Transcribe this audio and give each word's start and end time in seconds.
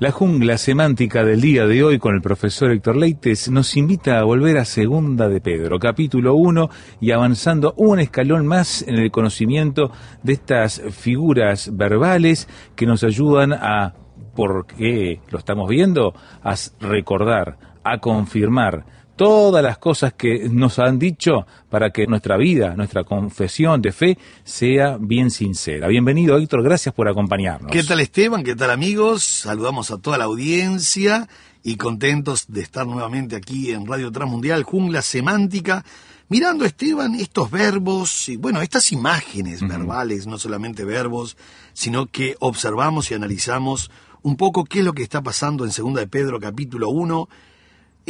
La 0.00 0.12
jungla 0.12 0.58
semántica 0.58 1.24
del 1.24 1.40
día 1.40 1.66
de 1.66 1.82
hoy 1.82 1.98
con 1.98 2.14
el 2.14 2.20
profesor 2.20 2.70
Héctor 2.70 2.94
Leites 2.94 3.50
nos 3.50 3.76
invita 3.76 4.20
a 4.20 4.22
volver 4.22 4.56
a 4.58 4.64
Segunda 4.64 5.28
de 5.28 5.40
Pedro, 5.40 5.80
capítulo 5.80 6.36
1, 6.36 6.70
y 7.00 7.10
avanzando 7.10 7.74
un 7.76 7.98
escalón 7.98 8.46
más 8.46 8.82
en 8.86 8.94
el 8.94 9.10
conocimiento 9.10 9.90
de 10.22 10.34
estas 10.34 10.80
figuras 10.92 11.76
verbales 11.76 12.48
que 12.76 12.86
nos 12.86 13.02
ayudan 13.02 13.52
a, 13.52 13.94
porque 14.36 15.20
lo 15.32 15.38
estamos 15.40 15.68
viendo, 15.68 16.14
a 16.44 16.54
recordar, 16.78 17.58
a 17.82 17.98
confirmar 17.98 18.84
todas 19.18 19.64
las 19.64 19.78
cosas 19.78 20.14
que 20.14 20.48
nos 20.48 20.78
han 20.78 20.98
dicho 20.98 21.44
para 21.68 21.90
que 21.90 22.06
nuestra 22.06 22.36
vida, 22.36 22.74
nuestra 22.76 23.02
confesión 23.02 23.82
de 23.82 23.90
fe 23.90 24.16
sea 24.44 24.96
bien 24.98 25.32
sincera. 25.32 25.88
Bienvenido 25.88 26.38
Héctor, 26.38 26.62
gracias 26.62 26.94
por 26.94 27.08
acompañarnos. 27.08 27.72
¿Qué 27.72 27.82
tal 27.82 27.98
Esteban? 27.98 28.44
¿Qué 28.44 28.54
tal 28.54 28.70
amigos? 28.70 29.24
Saludamos 29.24 29.90
a 29.90 29.98
toda 29.98 30.18
la 30.18 30.24
audiencia 30.24 31.28
y 31.64 31.76
contentos 31.76 32.44
de 32.46 32.60
estar 32.60 32.86
nuevamente 32.86 33.34
aquí 33.34 33.72
en 33.72 33.86
Radio 33.86 34.12
Transmundial, 34.12 34.62
Jungla 34.62 35.02
Semántica, 35.02 35.84
mirando 36.28 36.64
Esteban 36.64 37.16
estos 37.16 37.50
verbos 37.50 38.28
y 38.28 38.36
bueno, 38.36 38.62
estas 38.62 38.92
imágenes 38.92 39.66
verbales, 39.66 40.28
no 40.28 40.38
solamente 40.38 40.84
verbos, 40.84 41.36
sino 41.72 42.06
que 42.06 42.36
observamos 42.38 43.10
y 43.10 43.14
analizamos 43.14 43.90
un 44.22 44.36
poco 44.36 44.64
qué 44.64 44.78
es 44.78 44.84
lo 44.84 44.92
que 44.92 45.02
está 45.02 45.22
pasando 45.22 45.64
en 45.64 45.72
Segunda 45.72 46.02
de 46.02 46.06
Pedro 46.06 46.38
capítulo 46.38 46.90
1 46.90 47.28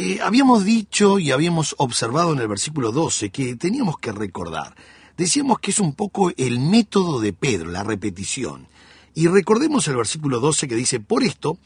eh, 0.01 0.21
habíamos 0.21 0.63
dicho 0.63 1.19
y 1.19 1.31
habíamos 1.31 1.75
observado 1.77 2.31
en 2.31 2.39
el 2.39 2.47
versículo 2.47 2.93
12 2.93 3.31
que 3.31 3.57
teníamos 3.57 3.97
que 3.97 4.13
recordar. 4.13 4.73
Decíamos 5.17 5.59
que 5.59 5.71
es 5.71 5.79
un 5.79 5.93
poco 5.93 6.31
el 6.37 6.61
método 6.61 7.19
de 7.19 7.33
Pedro, 7.33 7.69
la 7.69 7.83
repetición. 7.83 8.69
Y 9.13 9.27
recordemos 9.27 9.89
el 9.89 9.97
versículo 9.97 10.39
12 10.39 10.69
que 10.69 10.75
dice, 10.75 11.01
por 11.01 11.21
esto, 11.21 11.57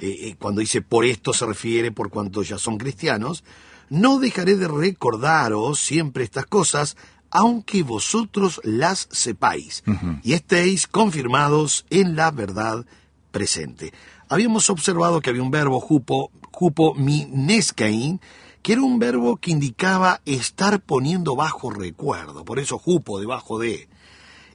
eh, 0.00 0.18
eh, 0.20 0.36
cuando 0.38 0.60
dice 0.60 0.82
por 0.82 1.06
esto 1.06 1.32
se 1.32 1.46
refiere 1.46 1.90
por 1.90 2.10
cuanto 2.10 2.42
ya 2.42 2.58
son 2.58 2.76
cristianos, 2.76 3.42
no 3.88 4.18
dejaré 4.18 4.56
de 4.56 4.68
recordaros 4.68 5.78
siempre 5.80 6.24
estas 6.24 6.44
cosas, 6.44 6.94
aunque 7.30 7.82
vosotros 7.84 8.60
las 8.64 9.08
sepáis 9.10 9.82
y 10.22 10.34
estéis 10.34 10.86
confirmados 10.86 11.86
en 11.88 12.16
la 12.16 12.30
verdad 12.32 12.84
presente. 13.30 13.92
Habíamos 14.28 14.70
observado 14.70 15.20
que 15.20 15.30
había 15.30 15.42
un 15.42 15.50
verbo 15.50 15.80
jupo, 15.80 16.30
jupo 16.50 16.94
minescain, 16.94 18.20
que 18.62 18.72
era 18.72 18.82
un 18.82 18.98
verbo 18.98 19.36
que 19.36 19.50
indicaba 19.50 20.20
estar 20.26 20.80
poniendo 20.80 21.36
bajo 21.36 21.70
recuerdo, 21.70 22.44
por 22.44 22.58
eso 22.58 22.78
jupo 22.78 23.20
debajo 23.20 23.58
de. 23.58 23.88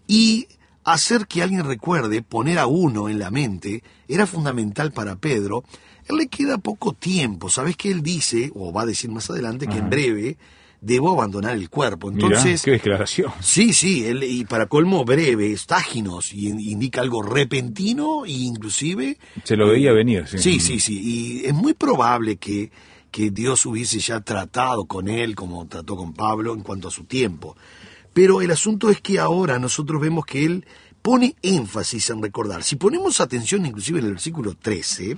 Y 0.08 0.48
hacer 0.84 1.28
que 1.28 1.42
alguien 1.42 1.64
recuerde, 1.64 2.22
poner 2.22 2.60
a 2.60 2.68
uno 2.68 3.10
en 3.10 3.20
la 3.20 3.32
mente, 3.32 3.84
era 4.08 4.28
fundamental 4.28 4.92
para 4.92 5.16
Pedro. 5.16 5.64
Él 6.08 6.18
le 6.18 6.28
queda 6.28 6.58
poco 6.58 6.94
tiempo, 6.94 7.50
¿sabes 7.50 7.78
que 7.78 7.90
él 7.90 8.04
dice, 8.04 8.52
o 8.56 8.74
va 8.74 8.82
a 8.82 8.86
decir 8.86 9.10
más 9.10 9.30
adelante, 9.30 9.68
que 9.68 9.78
en 9.78 9.90
breve 9.90 10.38
debo 10.86 11.12
abandonar 11.14 11.56
el 11.56 11.70
cuerpo? 11.70 12.12
Mirá, 12.12 12.28
Entonces, 12.28 12.62
qué 12.62 12.72
declaración. 12.72 13.32
Sí, 13.42 13.74
sí, 13.74 14.06
él- 14.06 14.24
y 14.24 14.44
para 14.46 14.68
colmo 14.68 15.06
breve, 15.06 15.52
estáginos, 15.52 16.34
y 16.34 16.50
in- 16.50 16.60
indica 16.60 17.02
algo 17.02 17.22
repentino 17.24 18.26
e 18.26 18.32
inclusive... 18.32 19.18
Se 19.44 19.56
lo 19.56 19.68
veía 19.70 19.94
venir, 19.94 20.28
sí. 20.28 20.38
Sí, 20.38 20.60
sí, 20.60 20.80
sí, 20.80 21.00
y 21.02 21.46
es 21.46 21.54
muy 21.54 21.74
probable 21.74 22.36
que, 22.38 22.72
que 23.12 23.32
Dios 23.32 23.66
hubiese 23.66 24.00
ya 24.00 24.20
tratado 24.20 24.86
con 24.86 25.08
él 25.08 25.36
como 25.36 25.66
trató 25.68 25.96
con 25.96 26.14
Pablo 26.14 26.54
en 26.54 26.62
cuanto 26.62 26.90
a 26.90 26.92
su 26.92 27.06
tiempo. 27.06 27.56
Pero 28.14 28.42
el 28.42 28.52
asunto 28.52 28.90
es 28.90 29.00
que 29.02 29.20
ahora 29.20 29.58
nosotros 29.60 30.02
vemos 30.02 30.26
que 30.26 30.46
él 30.46 30.66
pone 31.02 31.36
énfasis 31.42 32.10
en 32.12 32.22
recordar. 32.22 32.62
Si 32.64 32.76
ponemos 32.76 33.20
atención 33.22 33.66
inclusive 33.66 34.00
en 34.00 34.06
el 34.06 34.12
versículo 34.12 34.54
13, 34.56 35.18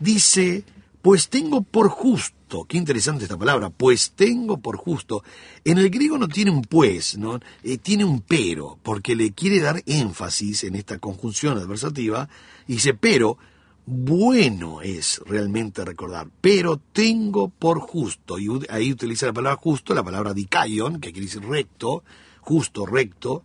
dice, 0.00 0.64
pues 1.06 1.28
tengo 1.28 1.62
por 1.62 1.88
justo, 1.88 2.64
qué 2.64 2.76
interesante 2.76 3.22
esta 3.22 3.38
palabra, 3.38 3.70
pues 3.70 4.10
tengo 4.16 4.58
por 4.58 4.76
justo. 4.76 5.22
En 5.64 5.78
el 5.78 5.88
griego 5.88 6.18
no 6.18 6.26
tiene 6.26 6.50
un 6.50 6.62
pues, 6.62 7.16
¿no? 7.16 7.38
Eh, 7.62 7.78
tiene 7.78 8.04
un 8.04 8.22
pero, 8.22 8.76
porque 8.82 9.14
le 9.14 9.30
quiere 9.30 9.60
dar 9.60 9.84
énfasis 9.86 10.64
en 10.64 10.74
esta 10.74 10.98
conjunción 10.98 11.58
adversativa, 11.58 12.28
y 12.66 12.72
dice, 12.72 12.92
pero 12.92 13.38
bueno 13.86 14.82
es 14.82 15.20
realmente 15.24 15.84
recordar, 15.84 16.28
pero 16.40 16.80
tengo 16.92 17.50
por 17.50 17.78
justo, 17.78 18.40
y 18.40 18.48
ahí 18.68 18.90
utiliza 18.90 19.26
la 19.26 19.32
palabra 19.32 19.60
justo, 19.62 19.94
la 19.94 20.02
palabra 20.02 20.34
dikaion, 20.34 20.98
que 20.98 21.12
quiere 21.12 21.26
decir 21.26 21.44
recto, 21.44 22.02
justo, 22.40 22.84
recto, 22.84 23.44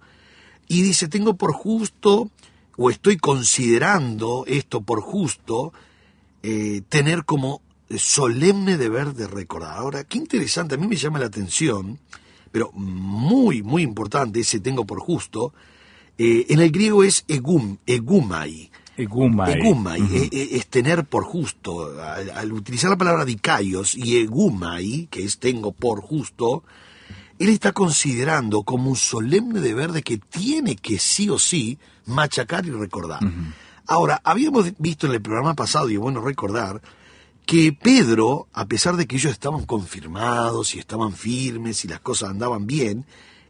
y 0.67 0.81
dice, 0.81 1.07
tengo 1.07 1.35
por 1.35 1.51
justo, 1.53 2.31
o 2.75 2.89
estoy 2.89 3.17
considerando 3.17 4.45
esto 4.47 4.81
por 4.81 5.01
justo, 5.01 5.73
eh, 6.43 6.81
tener 6.89 7.25
como 7.25 7.61
solemne 7.97 8.77
deber 8.77 9.13
de 9.13 9.27
recordar. 9.27 9.77
Ahora, 9.77 10.03
qué 10.03 10.17
interesante, 10.17 10.75
a 10.75 10.77
mí 10.77 10.87
me 10.87 10.95
llama 10.95 11.19
la 11.19 11.25
atención, 11.25 11.99
pero 12.51 12.71
muy, 12.73 13.63
muy 13.63 13.81
importante, 13.81 14.39
ese 14.39 14.59
tengo 14.59 14.85
por 14.85 14.99
justo, 14.99 15.53
eh, 16.17 16.45
en 16.49 16.59
el 16.59 16.71
griego 16.71 17.03
es 17.03 17.25
egum, 17.27 17.77
egumai. 17.85 18.69
Egumai. 18.97 19.53
Egumai, 19.53 20.01
eh, 20.11 20.49
es 20.51 20.67
tener 20.67 21.05
por 21.05 21.23
justo. 21.23 21.99
Al, 22.01 22.29
al 22.29 22.51
utilizar 22.53 22.89
la 22.89 22.97
palabra 22.97 23.25
dikaios 23.25 23.95
y 23.95 24.17
egumai, 24.17 25.07
que 25.09 25.23
es 25.23 25.39
tengo 25.39 25.71
por 25.71 26.01
justo, 26.01 26.63
él 27.39 27.49
está 27.49 27.71
considerando 27.71 28.61
como 28.61 28.89
un 28.91 28.95
solemne 28.95 29.61
deber 29.61 29.91
de 29.93 30.03
que 30.03 30.17
tiene 30.17 30.75
que 30.75 30.99
sí 30.99 31.29
o 31.29 31.39
sí 31.39 31.79
machacar 32.05 32.65
y 32.67 32.69
recordar. 32.69 33.19
Ahora, 33.87 34.21
habíamos 34.23 34.71
visto 34.77 35.07
en 35.07 35.13
el 35.13 35.21
programa 35.21 35.53
pasado, 35.55 35.89
y 35.89 35.93
es 35.95 35.99
bueno 35.99 36.21
recordar, 36.21 36.81
que 37.45 37.73
Pedro, 37.73 38.47
a 38.53 38.65
pesar 38.65 38.95
de 38.95 39.07
que 39.07 39.15
ellos 39.17 39.31
estaban 39.31 39.65
confirmados 39.65 40.75
y 40.75 40.79
estaban 40.79 41.13
firmes 41.13 41.83
y 41.83 41.87
las 41.87 41.99
cosas 41.99 42.29
andaban 42.29 42.65
bien, 42.67 43.05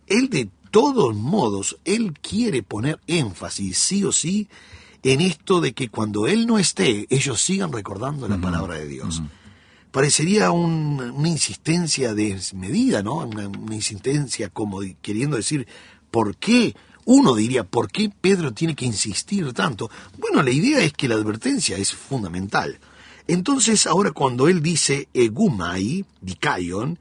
él 0.07 0.29
de 0.29 0.49
todos 0.71 1.13
modos, 1.15 1.77
él 1.85 2.13
quiere 2.21 2.63
poner 2.63 2.99
énfasis 3.07 3.77
sí 3.77 4.03
o 4.05 4.11
sí 4.11 4.47
en 5.03 5.19
esto 5.21 5.59
de 5.61 5.73
que 5.73 5.89
cuando 5.89 6.27
él 6.27 6.47
no 6.47 6.57
esté, 6.59 7.05
ellos 7.09 7.41
sigan 7.41 7.71
recordando 7.73 8.27
la 8.27 8.37
palabra 8.39 8.75
de 8.75 8.87
Dios. 8.87 9.21
Parecería 9.91 10.51
un- 10.51 11.01
una 11.01 11.27
insistencia 11.27 12.13
desmedida, 12.13 13.03
¿no? 13.03 13.17
Una, 13.17 13.47
una 13.49 13.75
insistencia 13.75 14.47
como 14.49 14.79
queriendo 15.01 15.35
decir, 15.35 15.67
¿por 16.09 16.37
qué? 16.37 16.75
Uno 17.05 17.35
diría, 17.35 17.63
¿por 17.63 17.91
qué 17.91 18.09
Pedro 18.09 18.53
tiene 18.53 18.75
que 18.75 18.85
insistir 18.85 19.53
tanto? 19.53 19.89
Bueno, 20.17 20.43
la 20.43 20.51
idea 20.51 20.79
es 20.81 20.93
que 20.93 21.07
la 21.07 21.15
advertencia 21.15 21.77
es 21.77 21.93
fundamental. 21.93 22.79
Entonces, 23.27 23.87
ahora 23.87 24.11
cuando 24.11 24.47
él 24.47 24.61
dice 24.61 25.07
egumai, 25.13 26.05
dikaion, 26.21 26.99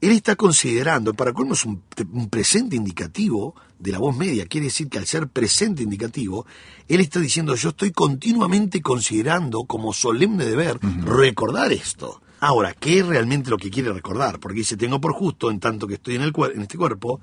él 0.00 0.10
está 0.12 0.36
considerando, 0.36 1.14
para 1.14 1.32
colmo 1.32 1.54
es 1.54 1.64
un, 1.64 1.82
un 2.12 2.28
presente 2.28 2.76
indicativo 2.76 3.54
de 3.78 3.92
la 3.92 3.98
voz 3.98 4.16
media, 4.16 4.46
quiere 4.46 4.66
decir 4.66 4.88
que 4.88 4.98
al 4.98 5.06
ser 5.06 5.28
presente 5.28 5.82
indicativo, 5.82 6.46
él 6.88 7.00
está 7.00 7.20
diciendo, 7.20 7.54
yo 7.54 7.70
estoy 7.70 7.92
continuamente 7.92 8.80
considerando 8.80 9.64
como 9.64 9.92
solemne 9.92 10.44
deber 10.44 10.78
recordar 11.04 11.72
esto. 11.72 12.20
Ahora, 12.40 12.74
¿qué 12.74 13.00
es 13.00 13.06
realmente 13.06 13.50
lo 13.50 13.56
que 13.56 13.70
quiere 13.70 13.92
recordar? 13.92 14.38
Porque 14.38 14.58
dice, 14.58 14.76
tengo 14.76 15.00
por 15.00 15.12
justo, 15.12 15.50
en 15.50 15.58
tanto 15.58 15.86
que 15.86 15.94
estoy 15.94 16.16
en, 16.16 16.22
el, 16.22 16.32
en 16.54 16.62
este 16.62 16.78
cuerpo, 16.78 17.20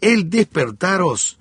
el 0.00 0.28
despertaros 0.30 1.38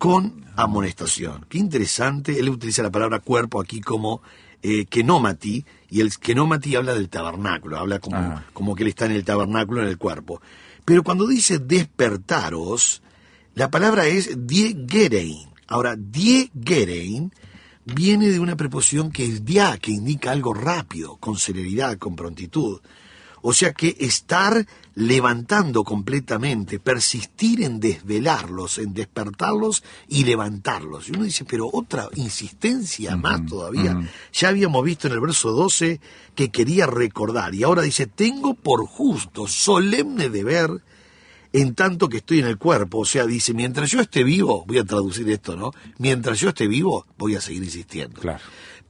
con 0.00 0.46
amonestación. 0.56 1.44
Qué 1.50 1.58
interesante, 1.58 2.40
él 2.40 2.48
utiliza 2.48 2.82
la 2.82 2.90
palabra 2.90 3.18
cuerpo 3.18 3.60
aquí 3.60 3.82
como 3.82 4.22
eh, 4.62 4.86
kenomati, 4.86 5.62
y 5.90 6.00
el 6.00 6.16
kenomati 6.18 6.74
habla 6.74 6.94
del 6.94 7.10
tabernáculo, 7.10 7.78
habla 7.78 7.98
como, 7.98 8.16
Ah. 8.16 8.44
como 8.54 8.74
que 8.74 8.82
él 8.82 8.88
está 8.88 9.04
en 9.04 9.12
el 9.12 9.24
tabernáculo, 9.24 9.82
en 9.82 9.88
el 9.88 9.98
cuerpo. 9.98 10.40
Pero 10.86 11.02
cuando 11.02 11.26
dice 11.26 11.58
despertaros, 11.58 13.02
la 13.54 13.70
palabra 13.70 14.06
es 14.06 14.46
diegerein. 14.46 15.50
Ahora, 15.66 15.96
diegerein 15.96 17.30
viene 17.84 18.28
de 18.28 18.40
una 18.40 18.56
preposición 18.56 19.12
que 19.12 19.26
es 19.26 19.44
dia, 19.44 19.76
que 19.76 19.92
indica 19.92 20.30
algo 20.30 20.54
rápido, 20.54 21.16
con 21.16 21.36
celeridad, 21.36 21.98
con 21.98 22.16
prontitud. 22.16 22.80
O 23.42 23.52
sea 23.52 23.72
que 23.72 23.96
estar 24.00 24.66
levantando 24.94 25.82
completamente, 25.84 26.78
persistir 26.78 27.62
en 27.62 27.80
desvelarlos, 27.80 28.78
en 28.78 28.92
despertarlos 28.92 29.82
y 30.08 30.24
levantarlos. 30.24 31.08
Y 31.08 31.12
uno 31.12 31.24
dice, 31.24 31.44
pero 31.44 31.70
otra 31.72 32.08
insistencia 32.16 33.16
más 33.16 33.46
todavía. 33.46 34.00
Ya 34.32 34.48
habíamos 34.48 34.84
visto 34.84 35.06
en 35.06 35.14
el 35.14 35.20
verso 35.20 35.52
12 35.52 36.00
que 36.34 36.50
quería 36.50 36.86
recordar 36.86 37.54
y 37.54 37.62
ahora 37.62 37.82
dice, 37.82 38.06
tengo 38.06 38.54
por 38.54 38.86
justo, 38.86 39.46
solemne 39.46 40.28
deber, 40.28 40.82
en 41.52 41.74
tanto 41.74 42.08
que 42.08 42.18
estoy 42.18 42.40
en 42.40 42.46
el 42.46 42.58
cuerpo. 42.58 42.98
O 43.00 43.04
sea, 43.04 43.26
dice, 43.26 43.54
mientras 43.54 43.90
yo 43.90 44.00
esté 44.00 44.22
vivo, 44.22 44.64
voy 44.66 44.78
a 44.78 44.84
traducir 44.84 45.28
esto, 45.30 45.56
¿no? 45.56 45.72
Mientras 45.98 46.38
yo 46.40 46.50
esté 46.50 46.68
vivo, 46.68 47.06
voy 47.18 47.36
a 47.36 47.40
seguir 47.40 47.64
insistiendo. 47.64 48.20
Claro. 48.20 48.40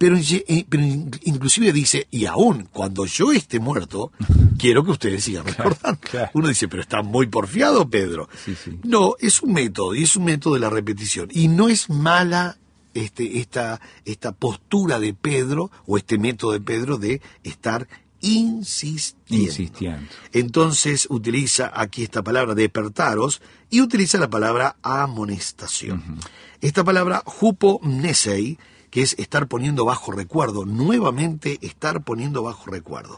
Pero, 0.01 0.17
eh, 0.17 0.65
pero 0.67 0.83
inclusive 1.25 1.75
dice, 1.75 2.07
y 2.11 2.25
aún 2.25 2.67
cuando 2.73 3.05
yo 3.05 3.33
esté 3.33 3.61
muerto, 3.61 4.13
quiero 4.59 4.83
que 4.83 4.93
ustedes 4.93 5.23
sigan 5.25 5.45
recordando. 5.45 6.01
claro. 6.01 6.31
Uno 6.33 6.49
dice, 6.49 6.69
pero 6.69 6.81
está 6.81 7.03
muy 7.03 7.27
porfiado, 7.27 7.87
Pedro. 7.87 8.27
Sí, 8.43 8.55
sí. 8.55 8.79
No, 8.83 9.17
es 9.21 9.43
un 9.43 9.53
método, 9.53 9.95
y 9.95 10.05
es 10.05 10.17
un 10.17 10.25
método 10.25 10.55
de 10.55 10.61
la 10.61 10.71
repetición. 10.71 11.29
Y 11.31 11.49
no 11.49 11.69
es 11.69 11.91
mala 11.91 12.57
este, 12.95 13.41
esta, 13.41 13.79
esta 14.07 14.33
postura 14.33 14.99
de 15.01 15.13
Pedro, 15.13 15.71
o 15.85 15.99
este 15.99 16.17
método 16.17 16.53
de 16.53 16.63
Pedro 16.63 16.97
de 16.97 17.21
estar 17.45 17.87
insistiendo. 18.23 19.49
Insistiendo. 19.49 20.09
Entonces 20.33 21.09
utiliza 21.11 21.71
aquí 21.75 22.05
esta 22.05 22.23
palabra 22.23 22.55
despertaros 22.55 23.43
y 23.69 23.83
utiliza 23.83 24.17
la 24.17 24.31
palabra 24.31 24.77
amonestación. 24.81 26.19
Esta 26.63 26.85
palabra 26.85 27.23
hupomnesei, 27.39 28.57
que 28.91 29.03
es 29.03 29.15
estar 29.19 29.47
poniendo 29.47 29.85
bajo 29.85 30.13
recuerdo, 30.13 30.67
nuevamente 30.67 31.59
estar 31.63 32.03
poniendo 32.03 32.43
bajo 32.43 32.71
recuerdo. 32.71 33.17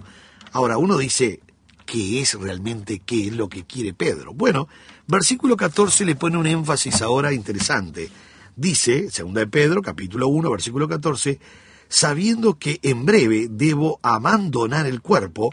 Ahora, 0.52 0.76
uno 0.78 0.98
dice, 0.98 1.40
¿qué 1.86 2.20
es 2.20 2.34
realmente 2.34 3.00
qué 3.04 3.28
es 3.28 3.32
lo 3.32 3.48
que 3.48 3.64
quiere 3.64 3.94
Pedro? 3.94 4.34
Bueno, 4.34 4.69
versículo 5.06 5.56
14 5.56 6.04
le 6.04 6.14
pone 6.14 6.36
un 6.36 6.46
énfasis 6.46 7.02
ahora 7.02 7.32
interesante. 7.32 8.10
Dice, 8.54 9.10
segunda 9.10 9.40
de 9.40 9.46
Pedro, 9.46 9.80
capítulo 9.80 10.28
1, 10.28 10.50
versículo 10.50 10.86
14, 10.86 11.40
sabiendo 11.88 12.58
que 12.58 12.78
en 12.82 13.06
breve 13.06 13.48
debo 13.50 13.98
abandonar 14.02 14.86
el 14.86 15.00
cuerpo, 15.00 15.50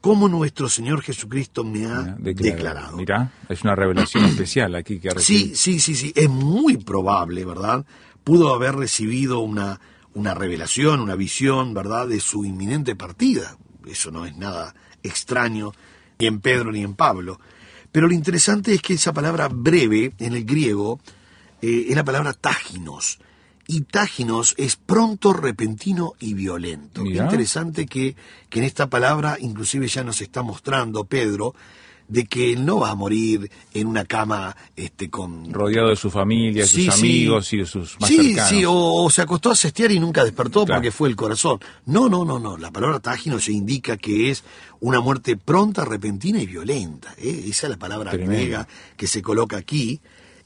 como 0.00 0.28
nuestro 0.28 0.68
Señor 0.68 1.02
Jesucristo 1.02 1.62
me 1.62 1.86
ha 1.86 2.16
declarado. 2.18 2.96
Mirá, 2.96 3.32
es 3.48 3.62
una 3.62 3.76
revelación 3.76 4.24
especial 4.24 4.74
aquí 4.74 4.98
que 4.98 5.08
ha 5.08 5.18
Sí, 5.18 5.52
sí, 5.54 5.78
sí, 5.78 5.94
sí, 5.94 6.12
es 6.16 6.28
muy 6.28 6.76
probable, 6.76 7.44
¿verdad? 7.44 7.86
Pudo 8.24 8.54
haber 8.54 8.76
recibido 8.76 9.40
una, 9.40 9.80
una 10.14 10.34
revelación, 10.34 11.00
una 11.00 11.16
visión, 11.16 11.74
¿verdad?, 11.74 12.08
de 12.08 12.20
su 12.20 12.44
inminente 12.44 12.94
partida. 12.94 13.56
Eso 13.86 14.10
no 14.10 14.26
es 14.26 14.36
nada 14.36 14.74
extraño, 15.02 15.72
ni 16.18 16.26
en 16.26 16.40
Pedro 16.40 16.72
ni 16.72 16.82
en 16.82 16.94
Pablo. 16.94 17.40
Pero 17.90 18.08
lo 18.08 18.14
interesante 18.14 18.74
es 18.74 18.82
que 18.82 18.94
esa 18.94 19.12
palabra 19.12 19.48
breve 19.48 20.12
en 20.18 20.34
el 20.34 20.44
griego 20.44 21.00
eh, 21.60 21.86
es 21.88 21.96
la 21.96 22.04
palabra 22.04 22.32
táginos. 22.32 23.18
Y 23.66 23.82
táginos 23.82 24.54
es 24.58 24.76
pronto, 24.76 25.32
repentino 25.32 26.14
y 26.18 26.34
violento. 26.34 27.02
Mirá. 27.02 27.24
interesante 27.24 27.86
que, 27.86 28.16
que 28.48 28.58
en 28.58 28.64
esta 28.64 28.88
palabra 28.88 29.36
inclusive 29.40 29.86
ya 29.86 30.02
nos 30.02 30.20
está 30.20 30.42
mostrando 30.42 31.04
Pedro 31.04 31.54
de 32.12 32.26
que 32.26 32.52
él 32.52 32.64
no 32.66 32.80
va 32.80 32.90
a 32.90 32.94
morir 32.94 33.50
en 33.72 33.86
una 33.86 34.04
cama 34.04 34.54
este, 34.76 35.08
con 35.08 35.52
rodeado 35.52 35.88
de 35.88 35.96
su 35.96 36.10
familia, 36.10 36.62
de 36.62 36.68
Sí, 36.68 36.84
sus 36.84 36.94
sí. 36.96 37.00
amigos 37.00 37.52
y 37.54 37.56
de 37.58 37.66
sus 37.66 37.98
más 38.00 38.08
sí, 38.08 38.16
cercanos. 38.34 38.48
sí, 38.50 38.64
o, 38.66 38.72
o 38.74 39.10
se 39.10 39.22
acostó 39.22 39.50
a 39.50 39.56
cestear 39.56 39.90
y 39.92 39.98
nunca 39.98 40.22
despertó 40.22 40.66
Claro. 40.66 40.80
porque 40.80 40.90
fue 40.92 41.08
el 41.08 41.16
corazón. 41.16 41.58
No, 41.86 42.08
no, 42.10 42.24
no, 42.24 42.38
no. 42.38 42.58
La 42.58 42.70
palabra 42.70 43.00
tágino 43.00 43.38
se 43.40 43.52
indica 43.52 43.96
que 43.96 44.30
es 44.30 44.44
una 44.80 45.00
muerte 45.00 45.36
pronta, 45.36 45.84
repentina 45.86 46.40
y 46.42 46.46
violenta. 46.46 47.14
¿eh? 47.18 47.44
Esa 47.48 47.66
es 47.66 47.70
la 47.70 47.78
palabra 47.78 48.12
griega 48.12 48.68
que 48.96 49.06
se 49.06 49.22
coloca 49.22 49.56
aquí. 49.56 50.00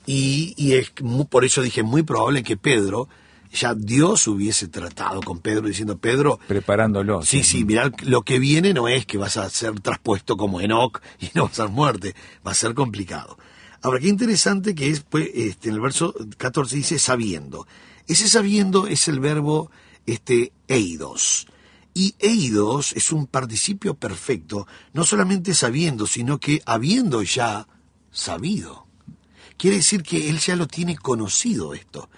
Y, 0.07 0.55
y 0.57 0.75
es 0.75 0.93
por 1.29 1.45
eso 1.45 1.63
dije 1.63 1.83
muy 1.83 2.05
probable 2.05 2.45
que 2.45 2.57
Pedro, 2.57 3.09
ya 3.57 3.75
Dios 3.75 4.29
hubiese 4.29 4.69
tratado 4.69 5.21
con 5.23 5.41
Pedro 5.41 5.69
diciendo, 5.69 5.99
Pedro, 5.99 6.39
Preparándolo. 6.47 7.23
Sí, 7.23 7.43
sí, 7.43 7.65
mirá, 7.65 7.91
lo 8.03 8.23
que 8.23 8.39
viene 8.39 8.73
no 8.73 8.89
es 8.89 9.07
que 9.07 9.19
vas 9.19 9.37
a 9.37 9.49
ser 9.51 9.81
traspuesto 9.81 10.37
como 10.37 10.61
Enoch 10.61 11.01
y 11.21 11.31
no 11.35 11.45
vas 11.45 11.59
a 11.59 11.65
ser 11.65 11.69
muerte, 11.71 12.15
va 12.47 12.53
a 12.53 12.55
ser 12.55 12.75
complicado. 12.75 13.39
Ahora, 13.83 14.01
qué 14.01 14.09
interesante 14.09 14.75
que 14.75 14.89
es, 14.89 15.01
pues, 15.01 15.29
este, 15.35 15.69
en 15.69 15.75
el 15.75 15.81
verso 15.81 16.15
14 16.37 16.77
dice 16.77 16.99
sabiendo. 16.99 17.67
Ese 18.07 18.29
sabiendo 18.29 18.87
es 18.87 19.09
el 19.09 19.21
verbo 19.21 19.71
este, 20.07 20.53
eidos. 20.69 21.47
Y 21.95 22.15
eidos 22.19 22.93
es 22.93 23.11
un 23.11 23.27
participio 23.27 23.95
perfecto, 23.95 24.67
no 24.93 25.05
solamente 25.05 25.55
sabiendo, 25.55 26.07
sino 26.07 26.39
que 26.39 26.63
habiendo 26.67 27.23
ya 27.23 27.67
sabido. 28.11 28.87
Quiere 29.57 29.77
decir 29.77 30.03
que 30.03 30.29
él 30.29 30.39
ya 30.39 30.57
lo 30.57 30.67
tiene 30.67 30.97
conocido 30.97 31.73
esto. 31.73 32.11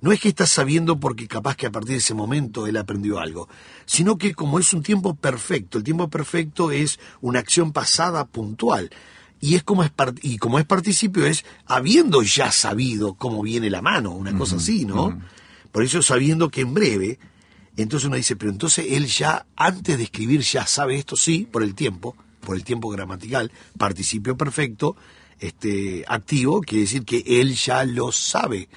No 0.00 0.12
es 0.12 0.20
que 0.20 0.28
está 0.28 0.46
sabiendo 0.46 0.98
porque 0.98 1.26
capaz 1.26 1.56
que 1.56 1.66
a 1.66 1.72
partir 1.72 1.92
de 1.92 1.98
ese 1.98 2.14
momento 2.14 2.66
él 2.66 2.76
aprendió 2.76 3.18
algo, 3.18 3.48
sino 3.84 4.18
que 4.18 4.34
como 4.34 4.58
es 4.58 4.72
un 4.72 4.82
tiempo 4.82 5.14
perfecto, 5.14 5.78
el 5.78 5.84
tiempo 5.84 6.08
perfecto 6.08 6.70
es 6.70 6.98
una 7.20 7.40
acción 7.40 7.72
pasada 7.72 8.26
puntual. 8.26 8.90
Y, 9.40 9.54
es 9.54 9.62
como 9.62 9.84
es 9.84 9.92
y 10.22 10.38
como 10.38 10.58
es 10.58 10.64
participio 10.64 11.26
es 11.26 11.44
habiendo 11.66 12.22
ya 12.22 12.50
sabido 12.50 13.14
cómo 13.14 13.42
viene 13.42 13.68
la 13.68 13.82
mano, 13.82 14.12
una 14.12 14.36
cosa 14.36 14.56
así, 14.56 14.84
¿no? 14.84 15.20
Por 15.72 15.82
eso 15.82 16.00
sabiendo 16.00 16.48
que 16.48 16.62
en 16.62 16.72
breve, 16.72 17.18
entonces 17.76 18.06
uno 18.06 18.16
dice, 18.16 18.36
pero 18.36 18.50
entonces 18.50 18.86
él 18.88 19.06
ya, 19.06 19.46
antes 19.56 19.98
de 19.98 20.04
escribir, 20.04 20.40
ya 20.40 20.66
sabe 20.66 20.96
esto, 20.96 21.16
sí, 21.16 21.46
por 21.50 21.62
el 21.62 21.74
tiempo, 21.74 22.16
por 22.40 22.56
el 22.56 22.64
tiempo 22.64 22.88
gramatical, 22.88 23.52
participio 23.76 24.36
perfecto, 24.36 24.96
este, 25.38 26.04
activo, 26.08 26.62
quiere 26.62 26.82
decir 26.82 27.04
que 27.04 27.22
él 27.26 27.54
ya 27.54 27.84
lo 27.84 28.12
sabe. 28.12 28.68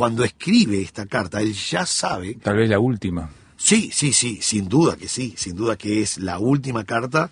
Cuando 0.00 0.24
escribe 0.24 0.80
esta 0.80 1.04
carta, 1.04 1.42
él 1.42 1.52
ya 1.52 1.84
sabe. 1.84 2.36
Tal 2.36 2.56
vez 2.56 2.70
la 2.70 2.78
última. 2.78 3.28
Sí, 3.58 3.90
sí, 3.92 4.14
sí, 4.14 4.38
sin 4.40 4.66
duda 4.66 4.96
que 4.96 5.08
sí, 5.08 5.34
sin 5.36 5.54
duda 5.54 5.76
que 5.76 6.00
es 6.00 6.16
la 6.16 6.38
última 6.38 6.84
carta, 6.84 7.28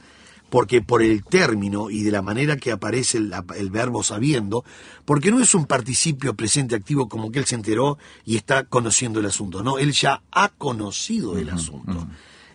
porque 0.51 0.83
por 0.83 1.03
el 1.03 1.25
término 1.25 1.89
y 1.89 2.03
de 2.03 2.11
la 2.11 2.21
manera 2.21 2.59
que 2.59 2.71
aparece 2.71 3.17
el, 3.17 3.33
el 3.57 3.71
verbo 3.71 4.03
sabiendo, 4.03 4.67
porque 5.07 5.31
no 5.31 5.41
es 5.41 5.55
un 5.55 5.65
participio 5.65 6.35
presente 6.35 6.77
activo 6.77 7.09
como 7.09 7.33
que 7.33 7.39
él 7.39 7.47
se 7.47 7.55
enteró 7.55 7.97
y 8.27 8.37
está 8.37 8.65
conociendo 8.65 9.21
el 9.21 9.25
asunto, 9.25 9.63
no, 9.63 9.79
él 9.79 9.93
ya 9.93 10.21
ha 10.31 10.51
conocido 10.51 11.39
el 11.39 11.49
asunto. 11.49 12.07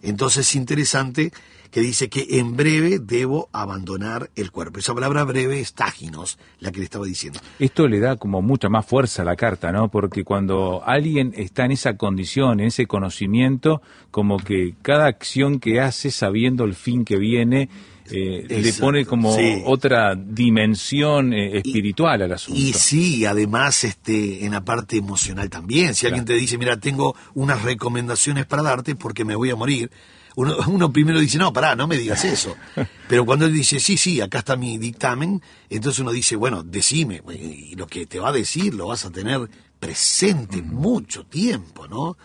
Entonces 0.03 0.47
es 0.47 0.53
interesante 0.53 1.33
que 1.73 1.81
dice 1.81 2.07
que 2.07 2.37
en 2.37 2.55
breve 2.55 2.99
debo 2.99 3.49
abandonar 3.51 4.29
el 4.35 4.51
cuerpo. 4.51 4.77
Esa 4.77 4.93
palabra 4.93 5.23
breve 5.23 5.59
es 5.59 5.73
táginos, 5.73 6.37
la 6.59 6.71
que 6.71 6.77
le 6.77 6.83
estaba 6.83 7.03
diciendo. 7.03 7.39
Esto 7.57 7.87
le 7.87 7.99
da 7.99 8.15
como 8.15 8.43
mucha 8.43 8.69
más 8.69 8.85
fuerza 8.85 9.23
a 9.23 9.25
la 9.25 9.35
carta, 9.35 9.71
¿no? 9.71 9.89
Porque 9.89 10.23
cuando 10.23 10.83
alguien 10.85 11.33
está 11.35 11.65
en 11.65 11.71
esa 11.71 11.97
condición, 11.97 12.59
en 12.59 12.67
ese 12.67 12.85
conocimiento, 12.85 13.81
como 14.11 14.37
que 14.37 14.75
cada 14.83 15.07
acción 15.07 15.59
que 15.59 15.81
hace 15.81 16.11
sabiendo 16.11 16.63
el 16.63 16.75
fin 16.75 17.05
que 17.05 17.17
viene, 17.17 17.69
eh, 18.11 18.45
le 18.49 18.73
pone 18.73 19.05
como 19.05 19.35
sí. 19.35 19.61
otra 19.65 20.15
dimensión 20.15 21.33
eh, 21.33 21.57
espiritual 21.57 22.21
al 22.21 22.33
asunto. 22.33 22.59
Y 22.59 22.73
sí, 22.73 23.25
además 23.25 23.83
este, 23.83 24.45
en 24.45 24.51
la 24.51 24.63
parte 24.63 24.97
emocional 24.97 25.49
también. 25.49 25.95
Si 25.95 26.05
alguien 26.05 26.25
te 26.25 26.33
dice, 26.33 26.57
mira, 26.57 26.77
tengo 26.77 27.15
unas 27.33 27.61
recomendaciones 27.61 28.45
para 28.45 28.63
darte 28.63 28.95
porque 28.95 29.25
me 29.25 29.35
voy 29.35 29.51
a 29.51 29.55
morir, 29.55 29.89
uno, 30.35 30.57
uno 30.67 30.91
primero 30.91 31.19
dice, 31.19 31.37
no, 31.37 31.53
pará, 31.53 31.75
no 31.75 31.87
me 31.87 31.97
digas 31.97 32.25
eso. 32.25 32.55
Pero 33.07 33.25
cuando 33.25 33.45
él 33.45 33.53
dice, 33.53 33.79
sí, 33.79 33.97
sí, 33.97 34.21
acá 34.21 34.39
está 34.39 34.55
mi 34.55 34.77
dictamen, 34.77 35.41
entonces 35.69 35.99
uno 35.99 36.11
dice, 36.11 36.35
bueno, 36.35 36.63
decime, 36.63 37.21
y 37.31 37.75
lo 37.75 37.87
que 37.87 38.05
te 38.05 38.19
va 38.19 38.29
a 38.29 38.33
decir 38.33 38.73
lo 38.73 38.87
vas 38.87 39.05
a 39.05 39.11
tener 39.11 39.49
presente 39.79 40.61
mucho 40.61 41.25
tiempo, 41.25 41.87
¿no? 41.87 42.17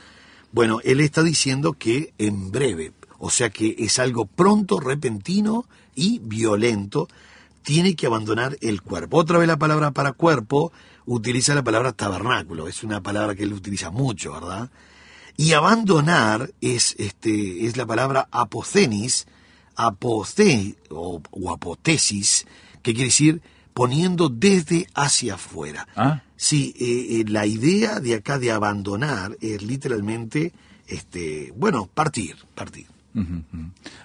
Bueno, 0.51 0.81
él 0.83 1.01
está 1.01 1.23
diciendo 1.23 1.75
que 1.75 2.15
en 2.17 2.51
breve, 2.51 2.93
o 3.19 3.31
sea 3.31 3.51
que 3.51 3.77
es 3.79 3.99
algo 3.99 4.27
pronto, 4.27 4.81
repentino 4.81 5.67
y 5.95 6.21
violento, 6.21 7.09
tiene 7.63 7.95
que 7.95 8.07
abandonar 8.07 8.57
el 8.61 8.83
cuerpo. 8.83 9.19
Otra 9.19 9.39
vez 9.39 9.49
la 9.49 9.59
palabra 9.59 9.91
para 9.91 10.13
cuerpo 10.13 10.73
utiliza 11.07 11.55
la 11.55 11.65
palabra 11.65 11.93
tabernáculo, 11.93 12.69
es 12.69 12.83
una 12.83 13.03
palabra 13.03 13.35
que 13.35 13.43
él 13.43 13.53
utiliza 13.53 13.91
mucho, 13.91 14.33
¿verdad? 14.33 14.71
Y 15.37 15.53
abandonar 15.53 16.53
es, 16.61 16.95
este, 16.99 17.67
es 17.67 17.77
la 17.77 17.87
palabra 17.87 18.29
apocenis, 18.31 19.27
aposte 19.77 20.77
o, 20.91 21.23
o 21.31 21.53
apotesis, 21.53 22.47
que 22.83 22.93
quiere 22.93 23.09
decir 23.09 23.43
poniendo 23.79 24.29
desde 24.29 24.89
hacia 24.95 25.35
afuera. 25.35 25.87
Ah. 25.95 26.23
Sí, 26.35 26.75
eh, 26.81 27.21
eh, 27.21 27.25
la 27.29 27.47
idea 27.47 28.01
de 28.01 28.17
acá 28.17 28.41
de 28.41 28.51
abandonar 28.51 29.37
es 29.41 29.63
literalmente, 29.63 30.53
este, 30.89 31.53
bueno, 31.57 31.87
partir, 31.87 32.35
partir. 32.57 32.87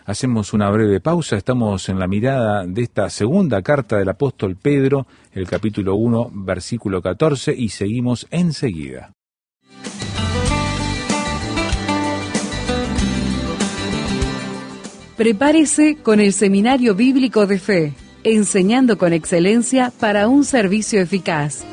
Hacemos 0.05 0.53
una 0.53 0.69
breve 0.69 0.99
pausa, 0.99 1.37
estamos 1.37 1.87
en 1.89 1.99
la 1.99 2.07
mirada 2.07 2.65
de 2.65 2.81
esta 2.83 3.09
segunda 3.09 3.61
carta 3.61 3.97
del 3.97 4.09
apóstol 4.09 4.55
Pedro, 4.55 5.07
el 5.31 5.47
capítulo 5.47 5.95
1, 5.95 6.31
versículo 6.33 7.01
14, 7.01 7.53
y 7.55 7.69
seguimos 7.69 8.27
enseguida. 8.31 9.13
Prepárese 15.17 15.97
con 16.01 16.19
el 16.19 16.33
Seminario 16.33 16.95
Bíblico 16.95 17.45
de 17.45 17.59
Fe, 17.59 17.93
enseñando 18.23 18.97
con 18.97 19.13
excelencia 19.13 19.93
para 19.99 20.27
un 20.27 20.43
servicio 20.43 20.99
eficaz. 20.99 21.63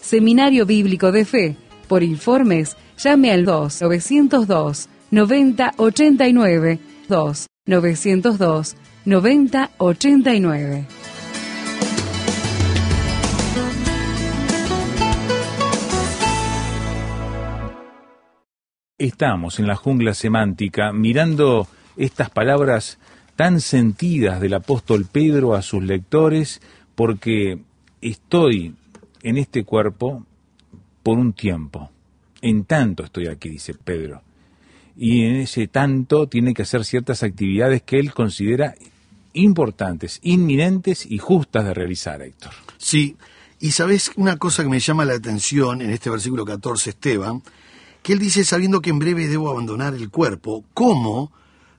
Seminario 0.00 0.64
Bíblico 0.64 1.10
de 1.10 1.24
Fe. 1.24 1.56
Por 1.88 2.02
informes, 2.02 2.76
llame 3.02 3.32
al 3.32 3.44
2 3.44 3.82
902 3.82 4.88
90 5.10 5.74
89 5.76 6.78
2 7.08 7.46
902 7.66 8.76
90 9.04 9.70
89. 9.78 10.86
Estamos 18.98 19.58
en 19.58 19.66
la 19.66 19.74
jungla 19.74 20.14
semántica 20.14 20.92
mirando 20.92 21.66
estas 21.96 22.30
palabras 22.30 22.98
tan 23.34 23.60
sentidas 23.60 24.40
del 24.40 24.54
apóstol 24.54 25.06
Pedro 25.10 25.54
a 25.54 25.62
sus 25.62 25.82
lectores 25.82 26.62
porque 26.94 27.58
estoy 28.00 28.76
en 29.24 29.38
este 29.38 29.64
cuerpo 29.64 30.24
por 31.02 31.18
un 31.18 31.32
tiempo. 31.32 31.91
En 32.42 32.64
tanto 32.64 33.04
estoy 33.04 33.28
aquí, 33.28 33.48
dice 33.48 33.72
Pedro. 33.72 34.22
Y 34.96 35.24
en 35.24 35.36
ese 35.36 35.68
tanto 35.68 36.28
tiene 36.28 36.52
que 36.52 36.62
hacer 36.62 36.84
ciertas 36.84 37.22
actividades 37.22 37.80
que 37.82 37.98
él 37.98 38.12
considera 38.12 38.74
importantes, 39.32 40.20
inminentes 40.22 41.06
y 41.06 41.16
justas 41.16 41.64
de 41.64 41.72
realizar, 41.72 42.20
Héctor. 42.20 42.52
Sí, 42.76 43.16
y 43.58 43.70
sabes 43.70 44.10
una 44.16 44.36
cosa 44.36 44.62
que 44.62 44.68
me 44.68 44.80
llama 44.80 45.04
la 45.04 45.14
atención 45.14 45.80
en 45.80 45.90
este 45.90 46.10
versículo 46.10 46.44
14, 46.44 46.90
Esteban, 46.90 47.42
que 48.02 48.12
él 48.12 48.18
dice, 48.18 48.44
sabiendo 48.44 48.82
que 48.82 48.90
en 48.90 48.98
breve 48.98 49.28
debo 49.28 49.50
abandonar 49.50 49.94
el 49.94 50.10
cuerpo, 50.10 50.64
como 50.74 51.32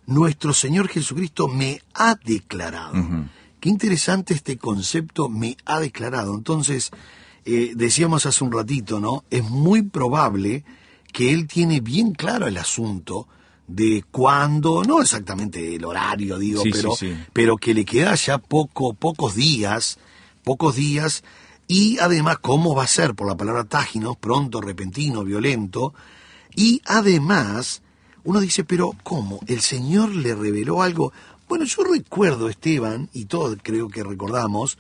nuestro 0.06 0.54
Señor 0.54 0.88
Jesucristo 0.88 1.48
me 1.48 1.82
ha 1.94 2.16
declarado. 2.16 2.94
Qué 3.60 3.70
interesante 3.70 4.34
este 4.34 4.58
concepto, 4.58 5.30
me 5.30 5.58
ha 5.66 5.80
declarado. 5.80 6.34
Entonces, 6.36 6.92
eh, 7.46 7.74
decíamos 7.76 8.26
hace 8.26 8.44
un 8.44 8.52
ratito, 8.52 9.00
¿no? 9.00 9.24
Es 9.30 9.44
muy 9.44 9.82
probable 9.82 10.64
que 11.12 11.32
él 11.34 11.48
tiene 11.48 11.80
bien 11.80 12.14
claro 12.14 12.48
el 12.48 12.58
asunto 12.58 13.28
de 13.68 14.04
cuándo, 14.12 14.84
no 14.84 15.02
exactamente 15.02 15.76
el 15.76 15.86
horario, 15.86 16.38
digo, 16.38 16.62
Sí, 16.64 16.72
pero, 16.72 16.92
sí, 16.96 17.14
sí. 17.14 17.18
pero 17.32 17.58
que 17.58 17.74
le 17.74 17.86
queda 17.86 18.16
ya 18.16 18.38
poco, 18.38 18.94
pocos 18.94 19.36
días, 19.36 20.00
pocos 20.44 20.76
días, 20.76 21.24
y 21.68 21.98
además 22.00 22.40
cómo 22.40 22.76
va 22.76 22.84
a 22.84 22.88
ser 22.88 23.16
por 23.16 23.28
la 23.28 23.38
palabra 23.38 23.64
táginos, 23.64 24.18
pronto, 24.18 24.60
repentino, 24.60 25.24
violento, 25.24 25.94
y 26.56 26.82
además 26.86 27.82
uno 28.26 28.40
dice, 28.40 28.64
pero 28.64 28.92
¿cómo? 29.04 29.40
¿El 29.48 29.62
Señor 29.62 30.14
le 30.14 30.36
reveló 30.36 30.82
algo? 30.82 31.14
Bueno, 31.48 31.66
yo 31.66 31.84
recuerdo, 31.84 32.50
Esteban, 32.50 33.10
y 33.14 33.26
todos 33.26 33.58
creo 33.62 33.88
que 33.88 34.04
recordamos, 34.04 34.78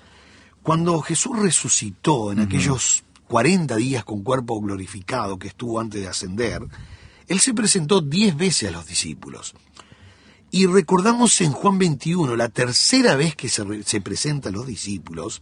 cuando 0.64 1.02
Jesús 1.02 1.38
resucitó 1.40 2.32
en 2.32 2.40
aquellos 2.40 3.04
40 3.28 3.76
días 3.76 4.04
con 4.04 4.24
cuerpo 4.24 4.60
glorificado 4.62 5.38
que 5.38 5.48
estuvo 5.50 5.80
antes 5.80 6.02
de 6.02 6.08
ascender, 6.08 6.62
Él 7.28 7.40
se 7.40 7.54
presentó 7.54 8.02
10 8.02 8.36
veces 8.38 8.70
a 8.70 8.72
los 8.72 8.86
discípulos. 8.86 9.54
Y 10.52 10.68
recordamos 10.68 11.42
en 11.42 11.52
Juan 11.52 11.80
21, 11.80 12.36
la 12.36 12.50
tercera 12.50 13.16
vez 13.16 13.36
que 13.36 13.50
se, 13.50 13.64
re- 13.64 13.84
se 13.84 14.02
presenta 14.02 14.50
a 14.50 14.52
los 14.52 14.68
discípulos, 14.68 15.42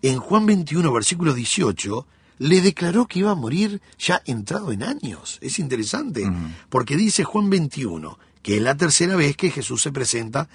en 0.00 0.18
Juan 0.20 0.46
21, 0.46 0.92
versículo 0.92 1.34
18, 1.34 2.06
le 2.38 2.60
declaró 2.60 3.06
que 3.06 3.18
iba 3.18 3.32
a 3.32 3.34
morir 3.34 3.82
ya 3.98 4.22
entrado 4.26 4.70
en 4.70 4.84
años. 4.84 5.38
Es 5.40 5.58
interesante, 5.58 6.30
porque 6.68 6.96
dice 6.96 7.24
Juan 7.24 7.50
21, 7.50 8.16
que 8.42 8.58
es 8.58 8.62
la 8.62 8.76
tercera 8.76 9.16
vez 9.16 9.36
que 9.36 9.50
Jesús 9.50 9.82
se 9.82 9.90
presenta 9.90 10.48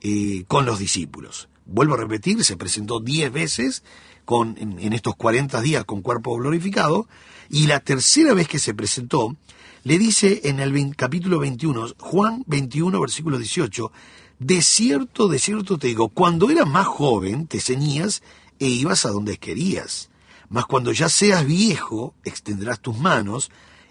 eh, 0.00 0.44
con 0.48 0.66
los 0.66 0.80
discípulos. 0.80 1.48
Vuelvo 1.68 1.94
a 1.94 1.98
repetir, 1.98 2.42
se 2.44 2.56
presentó 2.56 2.98
10 2.98 3.32
veces 3.32 3.84
con, 4.24 4.56
en, 4.58 4.78
en 4.80 4.92
estos 4.92 5.14
40 5.14 5.60
días 5.60 5.84
con 5.84 6.02
cuerpo 6.02 6.36
glorificado, 6.36 7.06
y 7.48 7.66
la 7.66 7.80
tercera 7.80 8.34
vez 8.34 8.48
que 8.48 8.58
se 8.58 8.74
presentó, 8.74 9.36
le 9.84 9.98
dice 9.98 10.40
en 10.44 10.60
el 10.60 10.96
capítulo 10.96 11.38
21, 11.38 11.94
Juan 11.98 12.42
21, 12.46 13.00
versículo 13.00 13.38
18, 13.38 13.92
de 14.38 14.62
cierto, 14.62 15.28
de 15.28 15.38
cierto 15.38 15.78
te 15.78 15.88
digo, 15.88 16.08
cuando 16.08 16.50
eras 16.50 16.68
más 16.68 16.86
joven 16.86 17.46
te 17.46 17.60
ceñías 17.60 18.22
e 18.58 18.66
ibas 18.66 19.04
a 19.04 19.10
donde 19.10 19.38
querías, 19.38 20.10
mas 20.48 20.66
cuando 20.66 20.92
ya 20.92 21.08
seas 21.08 21.46
viejo 21.46 22.14
extenderás 22.24 22.80
tus 22.80 22.98
manos 22.98 23.50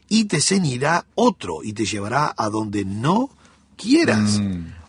y 0.10 0.25
te 0.25 0.41
ceñirá 0.41 1.05
otro 1.15 1.63
y 1.63 1.74
te 1.74 1.86
llevará 1.86 2.34
a 2.38 2.50
donde 2.50 2.86
no 2.86 3.29
quieras. 3.75 4.41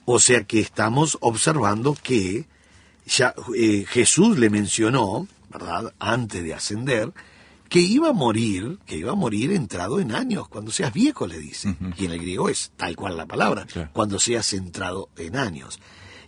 O 0.04 0.18
sea 0.20 0.44
que 0.44 0.60
estamos 0.60 1.18
observando 1.20 1.96
que 2.02 2.46
ya 3.08 3.34
eh, 3.56 3.84
Jesús 3.88 4.38
le 4.38 4.50
mencionó, 4.50 5.26
¿verdad? 5.50 5.92
Antes 5.98 6.42
de 6.44 6.54
ascender, 6.54 7.12
que 7.68 7.80
iba 7.80 8.08
a 8.10 8.12
morir, 8.12 8.78
que 8.86 8.96
iba 8.96 9.12
a 9.12 9.16
morir 9.16 9.52
entrado 9.52 10.00
en 10.00 10.14
años, 10.14 10.48
cuando 10.48 10.70
seas 10.70 10.92
viejo, 10.92 11.26
le 11.26 11.38
dice. 11.38 11.74
Y 11.98 12.06
en 12.06 12.12
el 12.12 12.18
griego 12.20 12.48
es 12.48 12.72
tal 12.76 12.96
cual 12.96 13.16
la 13.16 13.26
palabra, 13.26 13.66
Claro. 13.66 13.90
cuando 13.92 14.18
seas 14.18 14.52
entrado 14.54 15.08
en 15.16 15.36
años. 15.36 15.78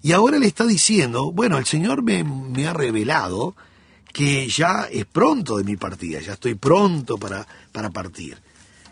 Y 0.02 0.12
ahora 0.12 0.38
le 0.38 0.46
está 0.46 0.66
diciendo, 0.66 1.30
bueno, 1.32 1.58
el 1.58 1.66
Señor 1.66 2.02
me, 2.02 2.25
me 2.25 2.66
ha 2.66 2.72
revelado 2.72 3.54
que 4.12 4.49
ya 4.49 4.88
es 4.90 5.04
pronto 5.06 5.56
de 5.58 5.64
mi 5.64 5.76
partida, 5.76 6.20
ya 6.20 6.32
estoy 6.32 6.54
pronto 6.56 7.16
para, 7.16 7.46
para 7.72 7.90
partir. 7.90 8.38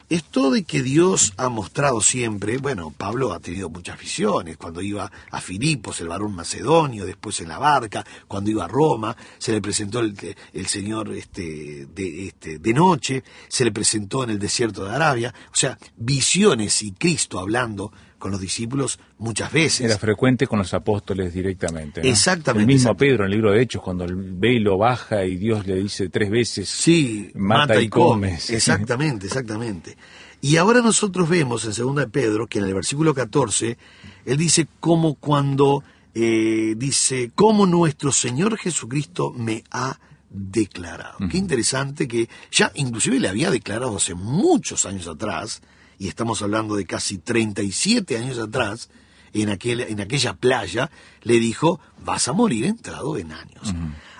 Esto 0.08 0.50
de 0.50 0.64
que 0.64 0.82
Dios 0.82 1.34
ha 1.36 1.50
mostrado 1.50 2.00
siempre, 2.00 2.56
bueno, 2.56 2.90
Pablo 2.96 3.34
ha 3.34 3.40
tenido 3.40 3.68
muchas 3.68 3.98
visiones, 3.98 4.56
cuando 4.56 4.80
iba 4.80 5.12
a 5.30 5.40
Filipos, 5.42 6.00
el 6.00 6.08
varón 6.08 6.34
macedonio, 6.34 7.04
después 7.04 7.40
en 7.40 7.48
la 7.48 7.58
barca, 7.58 8.06
cuando 8.26 8.50
iba 8.50 8.64
a 8.64 8.68
Roma, 8.68 9.14
se 9.36 9.52
le 9.52 9.60
presentó 9.60 10.00
el, 10.00 10.66
Señor 10.66 11.12
este, 11.12 11.88
de, 11.94 12.28
este, 12.28 12.58
de 12.58 12.72
noche, 12.72 13.22
se 13.48 13.66
le 13.66 13.72
presentó 13.72 14.24
en 14.24 14.30
el 14.30 14.38
desierto 14.38 14.86
de 14.86 14.94
Arabia, 14.94 15.34
o 15.52 15.56
sea, 15.56 15.76
visiones 15.98 16.82
y 16.82 16.92
Cristo 16.92 17.38
hablando 17.38 17.92
con 18.18 18.30
los 18.30 18.40
discípulos 18.40 18.98
muchas 19.18 19.52
veces. 19.52 19.86
Era 19.86 19.98
frecuente 19.98 20.46
con 20.46 20.58
los 20.58 20.74
apóstoles 20.74 21.32
directamente. 21.32 22.02
¿no? 22.02 22.08
Exactamente, 22.08 22.62
El 22.62 22.66
mismo 22.66 22.90
exacto. 22.90 22.98
Pedro 22.98 23.24
en 23.24 23.26
el 23.26 23.30
libro 23.30 23.52
de 23.52 23.62
Hechos, 23.62 23.82
cuando 23.82 24.04
el 24.04 24.14
velo 24.14 24.78
baja 24.78 25.24
y 25.24 25.36
Dios 25.36 25.66
le 25.66 25.76
dice 25.76 26.08
tres 26.08 26.30
veces, 26.30 26.68
Sí, 26.68 27.30
mata, 27.34 27.80
y 27.80 27.88
come. 27.88 28.38
Sí. 28.38 28.54
Exactamente, 28.54 29.26
exactamente. 29.26 29.96
Y 30.40 30.56
ahora 30.56 30.80
nosotros 30.80 31.28
vemos 31.28 31.64
en 31.64 31.72
2 31.72 31.96
de 31.96 32.08
Pedro 32.08 32.46
que 32.46 32.58
en 32.58 32.66
el 32.66 32.74
versículo 32.74 33.12
14, 33.14 33.76
él 34.24 34.36
dice 34.36 34.68
como 34.80 35.14
cuando 35.14 35.82
eh, 36.14 36.74
dice, 36.76 37.30
como 37.34 37.66
nuestro 37.66 38.12
Señor 38.12 38.56
Jesucristo 38.58 39.32
me 39.36 39.62
ha 39.70 39.98
declarado. 40.30 41.18
Qué 41.30 41.38
interesante 41.38 42.06
que 42.06 42.28
ya 42.50 42.70
inclusive 42.74 43.18
le 43.18 43.28
había 43.28 43.50
declarado 43.50 43.96
hace 43.96 44.14
muchos 44.14 44.84
años 44.84 45.06
atrás, 45.06 45.62
y 45.98 46.08
estamos 46.08 46.42
hablando 46.42 46.76
de 46.76 46.84
casi 46.86 47.18
37 47.18 48.16
años 48.18 48.38
atrás, 48.38 48.88
en, 49.32 49.50
aquel, 49.50 49.80
en 49.80 50.00
aquella 50.00 50.34
playa, 50.34 50.90
le 51.22 51.38
dijo, 51.38 51.80
vas 52.04 52.28
a 52.28 52.32
morir 52.32 52.64
entrado 52.64 53.18
en 53.18 53.32
años. 53.32 53.74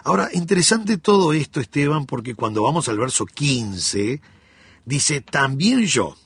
Ahora, 0.04 0.28
interesante 0.32 0.98
todo 0.98 1.32
esto, 1.32 1.60
Esteban, 1.60 2.06
porque 2.06 2.34
cuando 2.34 2.62
vamos 2.62 2.88
al 2.88 2.98
verso 2.98 3.24
15, 3.26 4.20
dice, 4.84 5.20
también 5.20 5.84
yo 5.86 6.16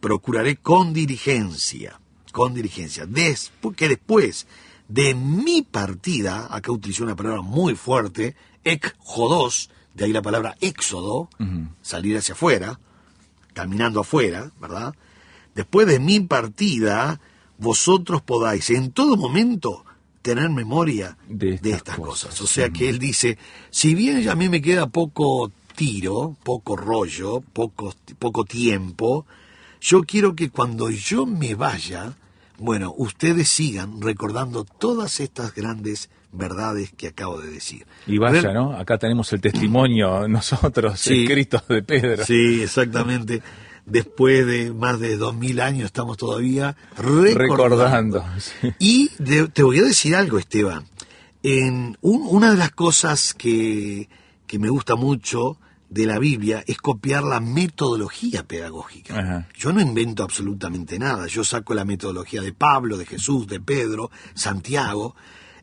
procuraré 0.00 0.56
con 0.56 0.92
diligencia, 0.92 2.00
con 2.32 2.54
diligencia, 2.54 3.04
despu- 3.06 3.74
que 3.74 3.88
después 3.88 4.46
de 4.88 5.14
mi 5.14 5.62
partida, 5.62 6.48
acá 6.50 6.72
utilizó 6.72 7.04
una 7.04 7.16
palabra 7.16 7.40
muy 7.42 7.74
fuerte, 7.74 8.34
ek 8.64 8.94
jodos, 8.98 9.70
de 9.94 10.04
ahí 10.06 10.12
la 10.12 10.22
palabra 10.22 10.56
éxodo, 10.60 11.28
salir 11.82 12.16
hacia 12.16 12.34
afuera, 12.34 12.78
caminando 13.52 14.00
afuera, 14.00 14.50
¿verdad? 14.60 14.94
Después 15.54 15.86
de 15.86 15.98
mi 16.00 16.20
partida, 16.20 17.20
vosotros 17.58 18.22
podáis 18.22 18.70
en 18.70 18.90
todo 18.92 19.16
momento 19.16 19.84
tener 20.22 20.48
memoria 20.50 21.16
De 21.28 21.46
de 21.46 21.54
estas 21.54 21.76
estas, 21.76 21.96
cosas. 21.96 22.30
cosas. 22.30 22.40
O 22.40 22.46
sea 22.46 22.70
que 22.70 22.88
él 22.88 22.98
dice, 22.98 23.38
si 23.70 23.94
bien 23.94 24.28
a 24.28 24.34
mí 24.34 24.48
me 24.48 24.62
queda 24.62 24.86
poco 24.86 25.52
tiro, 25.74 26.36
poco 26.44 26.76
rollo, 26.76 27.40
poco, 27.40 27.94
poco 28.18 28.44
tiempo, 28.44 29.26
yo 29.80 30.02
quiero 30.02 30.34
que 30.34 30.50
cuando 30.50 30.90
yo 30.90 31.26
me 31.26 31.54
vaya, 31.54 32.16
Bueno, 32.58 32.94
ustedes 32.96 33.48
sigan 33.48 34.00
recordando 34.00 34.62
todas 34.64 35.18
estas 35.18 35.52
grandes 35.52 36.10
verdades 36.32 36.92
que 36.96 37.08
acabo 37.08 37.40
de 37.40 37.50
decir. 37.50 37.86
Y 38.06 38.18
vaya, 38.18 38.40
Ver- 38.42 38.54
¿no? 38.54 38.72
Acá 38.76 38.98
tenemos 38.98 39.32
el 39.32 39.40
testimonio 39.40 40.26
nosotros, 40.28 40.98
Sí. 40.98 41.22
escritos 41.24 41.66
de 41.68 41.82
Pedro. 41.82 42.24
Sí, 42.24 42.62
exactamente. 42.62 43.42
Después 43.84 44.46
de 44.46 44.72
más 44.72 45.00
de 45.00 45.16
dos 45.16 45.34
mil 45.34 45.60
años 45.60 45.86
estamos 45.86 46.16
todavía 46.16 46.76
recordando. 46.96 47.34
Recordando. 47.38 48.24
sí. 48.38 48.72
Y 48.78 49.10
de- 49.18 49.48
te 49.48 49.62
voy 49.62 49.78
a 49.80 49.82
decir 49.82 50.14
algo, 50.16 50.38
Esteban. 50.38 50.84
En 51.42 51.98
un- 52.00 52.26
una 52.28 52.52
de 52.52 52.56
las 52.56 52.70
cosas 52.70 53.34
que, 53.34 54.08
que 54.46 54.58
me 54.60 54.68
gusta 54.68 54.94
mucho 54.94 55.58
de 55.90 56.06
la 56.06 56.18
Biblia 56.20 56.62
es 56.66 56.78
copiar 56.78 57.24
la 57.24 57.40
metodología 57.40 58.44
pedagógica. 58.44 59.18
Ajá. 59.18 59.48
Yo 59.58 59.72
no 59.72 59.80
invento 59.80 60.22
absolutamente 60.22 60.98
nada. 60.98 61.26
Yo 61.26 61.42
saco 61.44 61.74
la 61.74 61.84
metodología 61.84 62.40
de 62.40 62.52
Pablo, 62.52 62.96
de 62.96 63.04
Jesús, 63.04 63.46
de 63.48 63.60
Pedro, 63.60 64.10
Santiago. 64.34 65.14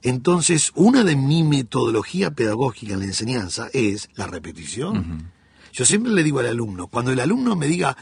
Entonces, 0.02 0.72
una 0.76 1.04
de 1.04 1.16
mi 1.16 1.44
metodología 1.44 2.32
pedagógica 2.32 2.94
en 2.94 3.00
la 3.00 3.06
enseñanza 3.06 3.68
es 3.74 4.10
la 4.16 4.28
repetición. 4.28 5.32
Yo 5.74 5.86
siempre 5.86 6.12
le 6.12 6.24
digo 6.24 6.40
al 6.40 6.48
alumno, 6.48 6.88
cuando 6.88 7.12
el 7.12 7.20
alumno 7.20 7.56
me 7.56 7.68
diga, 7.68 7.96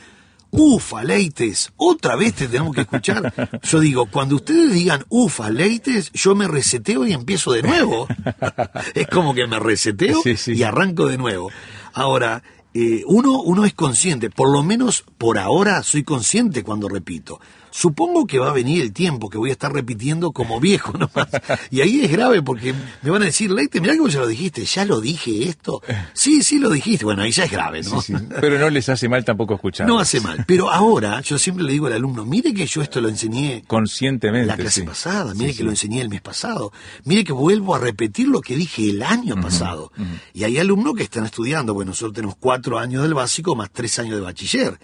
ufa, 0.52 1.04
leites, 1.04 1.72
otra 1.76 2.16
vez 2.16 2.34
te 2.36 2.48
tenemos 2.48 2.74
que 2.74 2.82
escuchar, 2.82 3.34
yo 3.64 3.80
digo, 3.80 4.06
cuando 4.06 4.36
ustedes 4.36 4.74
digan, 4.74 5.06
ufa, 5.10 5.50
leites, 5.50 6.12
yo 6.14 6.36
me 6.36 6.48
reseteo 6.48 7.06
y 7.06 7.14
empiezo 7.14 7.52
de 7.52 7.64
nuevo. 7.64 8.08
es 8.94 9.08
como 9.08 9.34
que 9.34 9.48
me 9.48 9.60
reseteo 9.60 10.22
Sí, 10.24 10.38
sí. 10.38 10.54
y 10.54 10.64
arranco 10.64 11.08
de 11.08 11.18
nuevo. 11.18 11.52
Ahora, 11.94 12.44
eh, 12.74 13.04
uno, 13.08 13.42
uno 13.42 13.66
es 13.66 13.74
consciente, 13.74 14.30
por 14.30 14.52
lo 14.52 14.64
menos 14.64 15.04
por 15.18 15.40
ahora 15.40 15.82
soy 15.84 16.04
consciente 16.04 16.64
cuando 16.64 16.88
repito. 16.88 17.40
Supongo 17.72 18.26
que 18.26 18.40
va 18.40 18.50
a 18.50 18.54
venir 18.54 18.82
el 18.82 18.94
tiempo 18.94 19.30
que 19.30 19.38
voy 19.38 19.50
a 19.50 19.54
estar 19.54 19.72
repitiendo 19.72 20.32
como 20.32 20.60
viejo 20.60 20.94
nomás. 20.98 21.28
Y 21.70 21.82
ahí 21.82 22.02
es 22.04 22.12
grave 22.12 22.42
porque 22.42 22.74
me 23.02 23.10
van 23.12 23.22
a 23.22 23.26
decir, 23.26 23.52
Leite, 23.52 23.82
mirá 23.82 23.94
que 23.94 24.00
vos 24.00 24.14
ya 24.14 24.20
lo 24.20 24.28
dijiste, 24.28 24.66
¿ya 24.66 24.86
lo 24.86 25.00
dije 25.02 25.50
esto? 25.50 25.82
Sí, 26.14 26.44
sí 26.44 26.60
lo 26.60 26.70
dijiste. 26.70 27.06
Bueno, 27.06 27.24
ahí 27.24 27.32
ya 27.32 27.44
es 27.46 27.52
grave, 27.52 27.82
¿no? 27.84 28.02
Sí, 28.02 28.14
sí. 28.18 28.24
Pero 28.42 28.58
no 28.60 28.70
les 28.70 28.90
hace 28.90 29.08
mal 29.10 29.24
tampoco 29.26 29.56
escuchar. 29.56 29.88
No 29.88 30.00
hace 30.00 30.20
mal. 30.22 30.44
Pero 30.48 30.72
ahora 30.72 31.22
yo 31.22 31.38
siempre 31.38 31.64
le 31.66 31.74
digo 31.74 31.88
al 31.88 31.94
alumno, 31.94 32.26
mire 32.26 32.54
que 32.54 32.66
yo 32.66 32.82
esto 32.82 33.02
lo 33.02 33.10
enseñé 33.10 33.64
Conscientemente. 33.68 34.48
la 34.48 34.56
clase 34.56 34.82
sí. 34.82 34.88
pasada, 34.88 35.34
mire 35.34 35.54
que 35.54 35.64
lo 35.64 35.70
enseñé 35.72 36.02
el 36.02 36.10
mes 36.10 36.22
pasado, 36.22 36.72
mire 37.06 37.24
que 37.24 37.34
vuelvo 37.34 37.76
a 37.76 37.80
repetir 37.80 38.28
lo 38.28 38.42
que 38.42 38.56
dije 38.56 38.90
el 38.90 39.04
año 39.04 39.36
pasado. 39.42 39.92
Y 40.34 40.44
hay 40.44 40.58
alumnos 40.58 40.96
que 40.96 41.04
están 41.04 41.26
estudiando, 41.26 41.74
bueno, 41.74 41.92
nosotros 41.92 42.14
tenemos 42.14 42.36
cuatro 42.40 42.80
años 42.80 43.04
del 43.04 43.14
básico 43.14 43.56
más 43.56 43.70
tres 43.72 43.98
años 44.00 44.16
de 44.16 44.22
bachiller, 44.22 44.80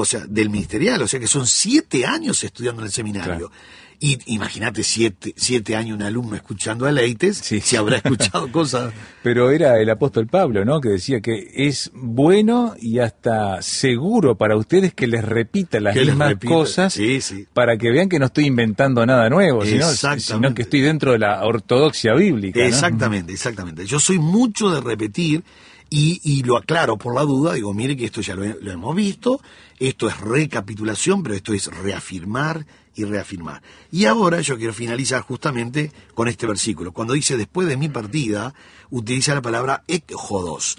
o 0.00 0.04
sea, 0.04 0.24
del 0.28 0.50
ministerial, 0.50 1.02
o 1.02 1.08
sea 1.08 1.18
que 1.20 1.26
son 1.26 1.46
siete 1.46 2.04
años 2.06 2.42
estudiando 2.44 2.82
en 2.82 2.86
el 2.86 2.92
seminario. 2.92 3.48
Claro. 3.48 3.50
Y 3.98 4.18
imagínate 4.26 4.82
siete, 4.82 5.32
siete 5.38 5.74
años 5.74 5.96
un 5.96 6.02
alumno 6.02 6.36
escuchando 6.36 6.84
a 6.84 6.92
Leites, 6.92 7.38
Sí. 7.38 7.60
si 7.62 7.76
habrá 7.76 7.96
escuchado 7.96 8.46
cosas. 8.52 8.92
Pero 9.22 9.50
era 9.50 9.80
el 9.80 9.88
apóstol 9.88 10.26
Pablo, 10.26 10.66
¿no? 10.66 10.82
Que 10.82 10.90
decía 10.90 11.22
que 11.22 11.50
es 11.54 11.90
bueno 11.94 12.74
y 12.78 12.98
hasta 12.98 13.62
seguro 13.62 14.34
para 14.36 14.54
ustedes 14.58 14.92
que 14.92 15.06
les 15.06 15.24
repita 15.24 15.80
las 15.80 15.94
Que 15.94 16.04
mismas 16.04 16.28
repita. 16.28 16.52
cosas 16.52 16.92
Sí, 16.92 17.22
sí. 17.22 17.46
para 17.54 17.78
que 17.78 17.90
vean 17.90 18.10
que 18.10 18.18
no 18.18 18.26
estoy 18.26 18.44
inventando 18.44 19.06
nada 19.06 19.30
nuevo, 19.30 19.64
sino, 19.64 20.54
que 20.54 20.60
estoy 20.62 20.82
dentro 20.82 21.12
de 21.12 21.18
la 21.20 21.42
ortodoxia 21.46 22.12
bíblica. 22.12 22.60
¿no? 22.60 22.66
Exactamente, 22.66 23.32
exactamente. 23.32 23.86
Yo 23.86 23.98
soy 23.98 24.18
mucho 24.18 24.68
de 24.68 24.82
repetir 24.82 25.42
y, 25.90 26.20
y 26.24 26.42
lo 26.42 26.56
aclaro 26.56 26.96
por 26.96 27.14
la 27.14 27.22
duda, 27.22 27.54
digo, 27.54 27.72
mire 27.72 27.96
que 27.96 28.04
esto 28.06 28.20
ya 28.20 28.34
lo, 28.34 28.44
he- 28.44 28.58
lo 28.60 28.72
hemos 28.72 28.94
visto, 28.96 29.40
esto 29.78 30.08
es 30.08 30.18
recapitulación, 30.20 31.22
pero 31.22 31.34
esto 31.34 31.52
es 31.54 31.66
reafirmar 31.66 32.66
y 32.94 33.04
reafirmar. 33.04 33.62
Y 33.92 34.06
ahora 34.06 34.40
yo 34.40 34.56
quiero 34.56 34.72
finalizar 34.72 35.20
justamente 35.22 35.92
con 36.14 36.28
este 36.28 36.46
versículo. 36.46 36.92
Cuando 36.92 37.12
dice 37.14 37.36
después 37.36 37.68
de 37.68 37.76
mi 37.76 37.88
partida, 37.88 38.54
utiliza 38.90 39.34
la 39.34 39.42
palabra 39.42 39.84
ekjodos. 39.86 40.76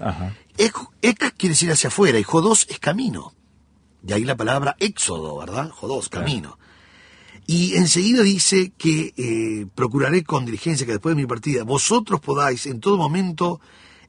Ek, 0.57 0.73
ek 1.01 1.35
quiere 1.37 1.53
decir 1.53 1.71
hacia 1.71 1.87
afuera 1.89 2.17
y 2.19 2.23
jodos 2.23 2.65
es 2.69 2.79
camino. 2.79 3.33
De 4.01 4.13
ahí 4.15 4.23
la 4.25 4.35
palabra 4.35 4.75
éxodo, 4.79 5.37
¿verdad? 5.37 5.69
Jodos, 5.69 6.09
camino. 6.09 6.57
Y 7.45 7.75
enseguida 7.75 8.23
dice 8.23 8.73
que 8.77 9.13
eh, 9.15 9.67
procuraré 9.73 10.23
con 10.23 10.45
diligencia 10.45 10.85
que 10.85 10.93
después 10.93 11.15
de 11.15 11.21
mi 11.21 11.27
partida 11.27 11.63
vosotros 11.63 12.19
podáis 12.19 12.65
en 12.65 12.79
todo 12.81 12.97
momento, 12.97 13.61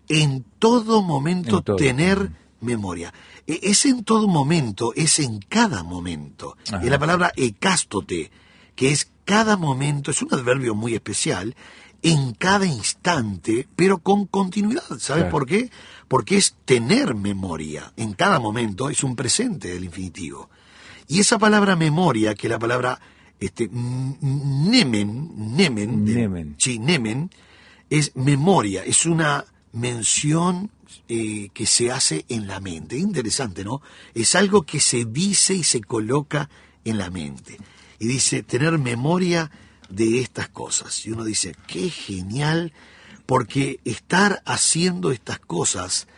en 0.09 0.44
todo 0.59 1.03
momento 1.03 1.59
En 1.59 1.62
todo. 1.64 1.77
tener 1.77 2.31
memoria. 2.61 3.12
E- 3.47 3.61
Es 3.62 3.85
en 3.87 4.05
todo 4.05 4.29
momento, 4.29 4.92
es 4.94 5.18
en 5.18 5.38
cada 5.40 5.83
momento. 5.83 6.57
Ajá. 6.68 6.83
Es 6.83 6.90
la 6.90 6.99
palabra 6.99 7.33
ecástote, 7.37 8.31
que 8.75 8.90
es 8.92 9.11
cada 9.25 9.57
momento, 9.57 10.11
es 10.11 10.23
un 10.23 10.33
adverbio 10.33 10.75
muy 10.75 10.94
especial, 10.94 11.55
en 12.03 12.33
cada 12.35 12.64
instante, 12.66 13.66
pero 13.75 13.99
con 13.99 14.27
continuidad. 14.27 14.83
¿Sabes 14.99 15.25
Claro. 15.25 15.31
por 15.31 15.47
qué? 15.47 15.71
Porque 16.07 16.37
es 16.37 16.55
tener 16.64 17.14
memoria. 17.14 17.92
En 17.97 18.12
cada 18.12 18.38
momento 18.38 18.88
es 18.88 19.03
un 19.03 19.16
presente 19.16 19.68
del 19.68 19.85
infinitivo. 19.85 20.49
Y 21.09 21.21
esa 21.21 21.38
palabra 21.38 21.75
memoria, 21.75 22.35
que 22.35 22.49
la 22.49 22.59
palabra 22.59 23.01
este, 23.40 23.68
nemen, 23.73 25.31
nemen, 25.57 26.05
de- 26.05 26.14
Nemen. 26.14 26.55
sí, 26.59 26.79
nemen, 26.79 27.31
es 27.90 28.14
memoria, 28.16 28.85
es 28.85 29.07
una 29.07 29.44
mención 29.72 30.70
eh, 31.09 31.50
que 31.52 31.66
se 31.66 31.90
hace 31.90 32.24
en 32.28 32.46
la 32.46 32.61
mente. 32.61 32.98
Interesante, 32.98 33.64
¿no? 33.64 33.83
Es 34.14 34.35
algo 34.35 34.62
que 34.62 34.81
se 34.81 35.04
dice 35.04 35.54
y 35.54 35.64
se 35.64 35.81
coloca 35.81 36.48
en 36.85 36.98
la 36.98 37.11
mente. 37.11 37.59
Y 37.98 38.07
dice, 38.07 38.42
tener 38.42 38.78
memoria 38.78 39.50
de 39.88 40.20
estas 40.20 40.48
cosas. 40.48 41.04
Y 41.07 41.11
uno 41.11 41.24
dice, 41.24 41.54
qué 41.66 41.90
genial, 41.90 42.72
porque 43.26 43.81
estar 43.85 44.42
haciendo 44.46 45.11
estas 45.11 45.38
cosas 45.38 46.09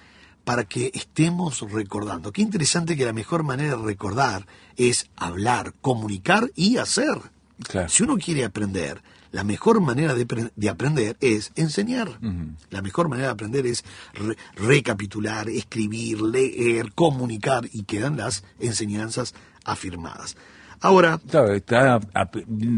para 0.44 0.64
que 0.64 0.90
estemos 0.94 1.60
recordando. 1.70 2.32
Qué 2.32 2.42
interesante 2.42 2.96
que 2.96 3.04
la 3.04 3.12
mejor 3.12 3.42
manera 3.42 3.76
de 3.76 3.84
recordar 3.84 4.46
es 4.76 5.08
hablar, 5.16 5.74
comunicar 5.80 6.50
y 6.54 6.76
hacer. 6.76 7.20
Claro. 7.62 7.88
Si 7.88 8.02
uno 8.02 8.16
quiere 8.16 8.44
aprender, 8.44 9.02
la 9.33 9.45
mejor 9.45 9.81
manera 9.81 10.14
de, 10.14 10.27
pre- 10.27 10.51
de 10.57 10.69
aprender 10.69 11.16
es 11.21 11.53
enseñar. 11.57 12.19
La 12.71 12.83
mejor 12.83 13.09
manera 13.09 13.29
de 13.29 13.33
aprender 13.35 13.66
es 13.66 13.85
re- 14.14 14.37
recapitular, 14.57 15.49
escribir, 15.49 16.21
leer, 16.21 16.93
comunicar 16.95 17.69
y 17.73 17.85
quedan 17.85 18.16
las 18.16 18.45
enseñanzas 18.59 19.35
afirmadas. 19.64 20.37
Ahora, 20.83 21.21
Claro, 21.31 21.53
está 21.53 22.01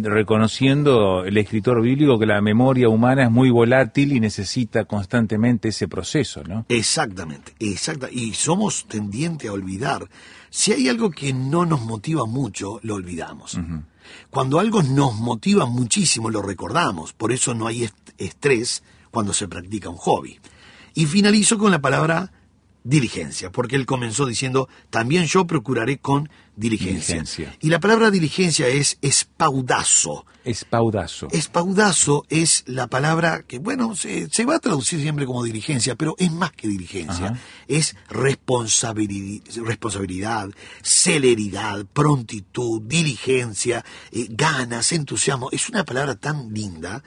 reconociendo 0.03 1.25
el 1.25 1.37
escritor 1.39 1.81
bíblico 1.83 2.19
que 2.19 2.27
la 2.27 2.41
memoria 2.41 2.89
humana 2.89 3.25
es 3.25 3.31
muy 3.31 3.51
volátil 3.51 4.13
y 4.13 4.21
necesita 4.21 4.85
constantemente 4.85 5.69
ese 5.69 5.89
proceso, 5.89 6.43
¿no? 6.45 6.67
Exactamente, 6.69 7.55
exacta. 7.59 8.09
Y 8.11 8.35
somos 8.35 8.87
tendientes 8.89 9.49
a 9.51 9.53
olvidar. 9.53 10.09
Si 10.51 10.73
hay 10.73 10.89
algo 10.89 11.11
que 11.11 11.33
no 11.33 11.65
nos 11.65 11.81
motiva 11.83 12.27
mucho, 12.27 12.81
lo 12.83 12.95
olvidamos. 12.97 13.59
Cuando 14.31 14.59
algo 14.61 14.83
nos 14.83 15.15
motiva 15.15 15.67
muchísimo, 15.67 16.31
lo 16.31 16.43
recordamos. 16.43 17.13
Por 17.13 17.33
eso 17.33 17.55
no 17.55 17.67
hay 17.67 17.85
est- 17.85 18.11
estrés 18.19 18.83
cuando 19.11 19.33
se 19.33 19.49
practica 19.49 19.89
un 19.89 19.97
hobby. 19.97 20.39
Y 20.95 21.07
finalizo 21.07 21.59
con 21.59 21.71
la 21.71 21.81
palabra 21.81 22.33
diligencia, 22.85 23.51
porque 23.51 23.77
él 23.77 23.87
comenzó 23.87 24.27
diciendo, 24.27 24.69
también 24.91 25.27
yo 25.27 25.47
procuraré 25.47 25.99
con 25.99 26.29
diligencia. 26.57 27.15
Diligencia. 27.15 27.57
Y 27.61 27.69
la 27.69 27.79
palabra 27.81 28.11
diligencia 28.11 28.67
es 28.69 28.99
espaudazo. 29.03 30.27
Espaudazo. 30.45 31.29
Espaudazo 31.31 32.25
es 32.29 32.65
la 32.67 32.87
palabra 32.89 33.43
que, 33.43 33.59
bueno, 33.59 33.95
se, 33.95 34.29
se 34.31 34.45
va 34.45 34.57
a 34.57 34.59
traducir 34.59 35.01
siempre 35.01 35.25
como 35.27 35.45
diligencia, 35.45 35.95
pero 35.95 36.15
es 36.19 36.33
más 36.33 36.53
que 36.53 36.69
diligencia. 36.69 37.27
Ajá. 37.27 37.39
Es 37.69 37.95
responsabili- 38.09 39.43
responsabilidad, 39.65 40.51
celeridad, 40.83 41.87
prontitud, 41.93 42.83
diligencia, 42.83 43.85
eh, 44.11 44.27
ganas, 44.31 44.93
entusiasmo. 44.93 45.49
Es 45.53 45.69
una 45.69 45.85
palabra 45.85 46.17
tan 46.17 46.53
linda 46.53 47.03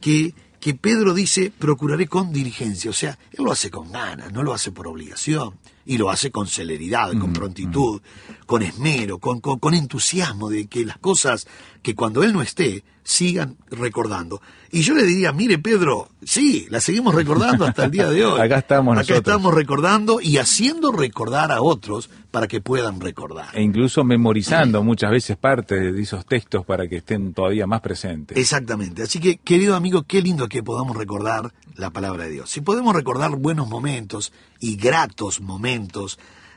que, 0.00 0.34
que 0.60 0.74
Pedro 0.74 1.14
dice, 1.14 1.52
procuraré 1.58 2.06
con 2.06 2.32
diligencia. 2.32 2.90
O 2.90 2.94
sea, 2.94 3.18
él 3.32 3.44
lo 3.44 3.52
hace 3.52 3.70
con 3.70 3.90
ganas, 3.92 4.32
no 4.32 4.42
lo 4.42 4.52
hace 4.52 4.72
por 4.72 4.86
obligación. 4.86 5.54
Y 5.86 5.98
lo 5.98 6.10
hace 6.10 6.30
con 6.30 6.46
celeridad, 6.46 7.12
con 7.18 7.32
prontitud, 7.32 8.00
con 8.46 8.62
esmero, 8.62 9.18
con, 9.18 9.40
con, 9.40 9.58
con 9.58 9.74
entusiasmo 9.74 10.48
de 10.48 10.66
que 10.66 10.84
las 10.84 10.98
cosas 10.98 11.46
que 11.82 11.94
cuando 11.94 12.22
él 12.22 12.32
no 12.32 12.40
esté 12.42 12.84
sigan 13.04 13.58
recordando. 13.70 14.40
Y 14.72 14.80
yo 14.80 14.94
le 14.94 15.04
diría, 15.04 15.30
mire 15.32 15.58
Pedro, 15.58 16.08
sí, 16.24 16.66
la 16.70 16.80
seguimos 16.80 17.14
recordando 17.14 17.66
hasta 17.66 17.84
el 17.84 17.90
día 17.90 18.10
de 18.10 18.24
hoy. 18.24 18.40
Acá 18.40 18.58
estamos 18.58 18.92
Acá 18.94 19.00
nosotros. 19.02 19.18
estamos 19.18 19.54
recordando 19.54 20.20
y 20.20 20.38
haciendo 20.38 20.90
recordar 20.90 21.52
a 21.52 21.60
otros 21.60 22.08
para 22.30 22.48
que 22.48 22.60
puedan 22.60 23.00
recordar. 23.00 23.56
E 23.56 23.62
incluso 23.62 24.02
memorizando 24.02 24.82
muchas 24.82 25.10
veces 25.10 25.36
parte 25.36 25.92
de 25.92 26.02
esos 26.02 26.24
textos 26.26 26.64
para 26.64 26.88
que 26.88 26.96
estén 26.96 27.34
todavía 27.34 27.66
más 27.66 27.82
presentes. 27.82 28.36
Exactamente. 28.36 29.02
Así 29.02 29.20
que, 29.20 29.36
querido 29.36 29.76
amigo, 29.76 30.02
qué 30.02 30.22
lindo 30.22 30.48
que 30.48 30.62
podamos 30.62 30.96
recordar 30.96 31.52
la 31.76 31.90
palabra 31.90 32.24
de 32.24 32.30
Dios. 32.30 32.50
Si 32.50 32.62
podemos 32.62 32.96
recordar 32.96 33.36
buenos 33.36 33.68
momentos 33.68 34.32
y 34.58 34.76
gratos 34.76 35.40
momentos 35.40 35.73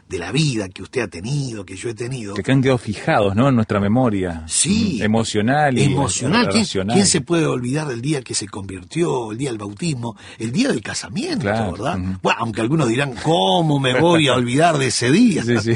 de 0.10 0.20
la 0.20 0.32
vida 0.32 0.70
que 0.70 0.82
usted 0.82 1.02
ha 1.02 1.08
tenido, 1.08 1.66
que 1.66 1.76
yo 1.76 1.90
he 1.90 1.94
tenido. 1.94 2.34
Que 2.36 2.52
han 2.52 2.62
quedado 2.62 2.78
fijados, 2.78 3.36
¿no? 3.36 3.50
En 3.50 3.56
nuestra 3.56 3.80
memoria. 3.80 4.44
Sí. 4.48 5.02
Emocional 5.02 5.78
y 5.78 5.84
Emocional. 5.84 6.48
¿Quién, 6.50 7.06
se 7.06 7.22
puede 7.22 7.46
olvidar 7.46 7.88
del 7.88 8.02
día 8.02 8.22
que 8.22 8.34
se 8.34 8.48
convirtió, 8.48 9.32
el 9.32 9.38
día 9.38 9.50
del 9.50 9.58
bautismo, 9.58 10.16
el 10.38 10.52
día 10.52 10.70
del 10.70 10.82
casamiento, 10.82 11.42
Claro, 11.42 11.74
¿verdad? 11.74 12.00
Bueno, 12.22 12.40
aunque 12.40 12.62
algunos 12.62 12.88
dirán, 12.88 13.16
¿cómo 13.22 13.80
me 13.80 14.00
voy 14.00 14.28
a 14.28 14.36
olvidar 14.36 14.78
de 14.78 14.88
ese 14.88 15.12
día? 15.12 15.44
Sí, 15.44 15.58
sí. 15.60 15.74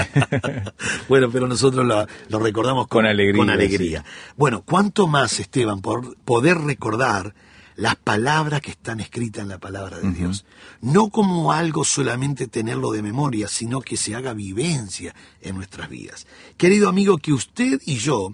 bueno, 1.10 1.30
pero 1.30 1.47
nosotros 1.47 1.86
lo, 1.86 2.08
lo 2.30 2.39
recordamos 2.39 2.88
con, 2.88 3.01
Con 3.01 3.06
alegría, 3.08 3.38
con 3.38 3.49
alegría. 3.49 4.06
Bueno, 4.38 4.63
¿cuánto 4.65 5.08
más, 5.08 5.39
Esteban, 5.39 5.82
por 5.82 6.15
poder 6.23 6.58
recordar 6.58 7.34
las 7.75 7.95
palabras 7.95 8.62
que 8.62 8.71
están 8.71 8.99
escritas 8.99 9.43
en 9.43 9.49
la 9.49 9.60
palabra 9.60 9.99
de 9.99 10.12
Dios? 10.12 10.45
No 10.81 11.10
como 11.10 11.51
algo 11.51 11.84
solamente 11.84 12.47
tenerlo 12.47 12.91
de 12.91 13.01
memoria, 13.01 13.47
sino 13.47 13.81
que 13.81 13.97
se 13.97 14.15
haga 14.15 14.34
vivencia 14.34 15.15
en 15.41 15.55
nuestras 15.55 15.89
vidas. 15.89 16.27
Querido 16.57 16.89
amigo, 16.89 17.17
que 17.17 17.34
usted 17.34 17.81
y 17.86 17.97
yo 17.97 18.34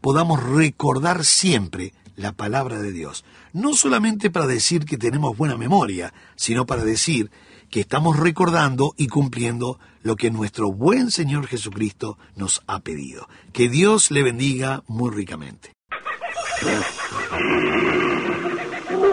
podamos 0.00 0.42
recordar 0.42 1.24
siempre 1.24 1.92
la 2.16 2.32
palabra 2.32 2.80
de 2.80 2.92
Dios. 2.92 3.24
No 3.52 3.74
solamente 3.74 4.30
para 4.30 4.46
decir 4.46 4.84
que 4.84 4.98
tenemos 4.98 5.36
buena 5.36 5.56
memoria, 5.56 6.12
sino 6.36 6.66
para 6.66 6.84
decir 6.84 7.30
que 7.70 7.80
estamos 7.80 8.18
recordando 8.18 8.94
y 8.96 9.08
cumpliendo 9.08 9.78
lo 10.02 10.16
que 10.16 10.30
nuestro 10.30 10.72
buen 10.72 11.10
Señor 11.10 11.46
Jesucristo 11.46 12.18
nos 12.34 12.62
ha 12.66 12.80
pedido. 12.80 13.28
Que 13.52 13.68
Dios 13.68 14.10
le 14.10 14.22
bendiga 14.22 14.82
muy 14.86 15.10
ricamente. 15.10 15.72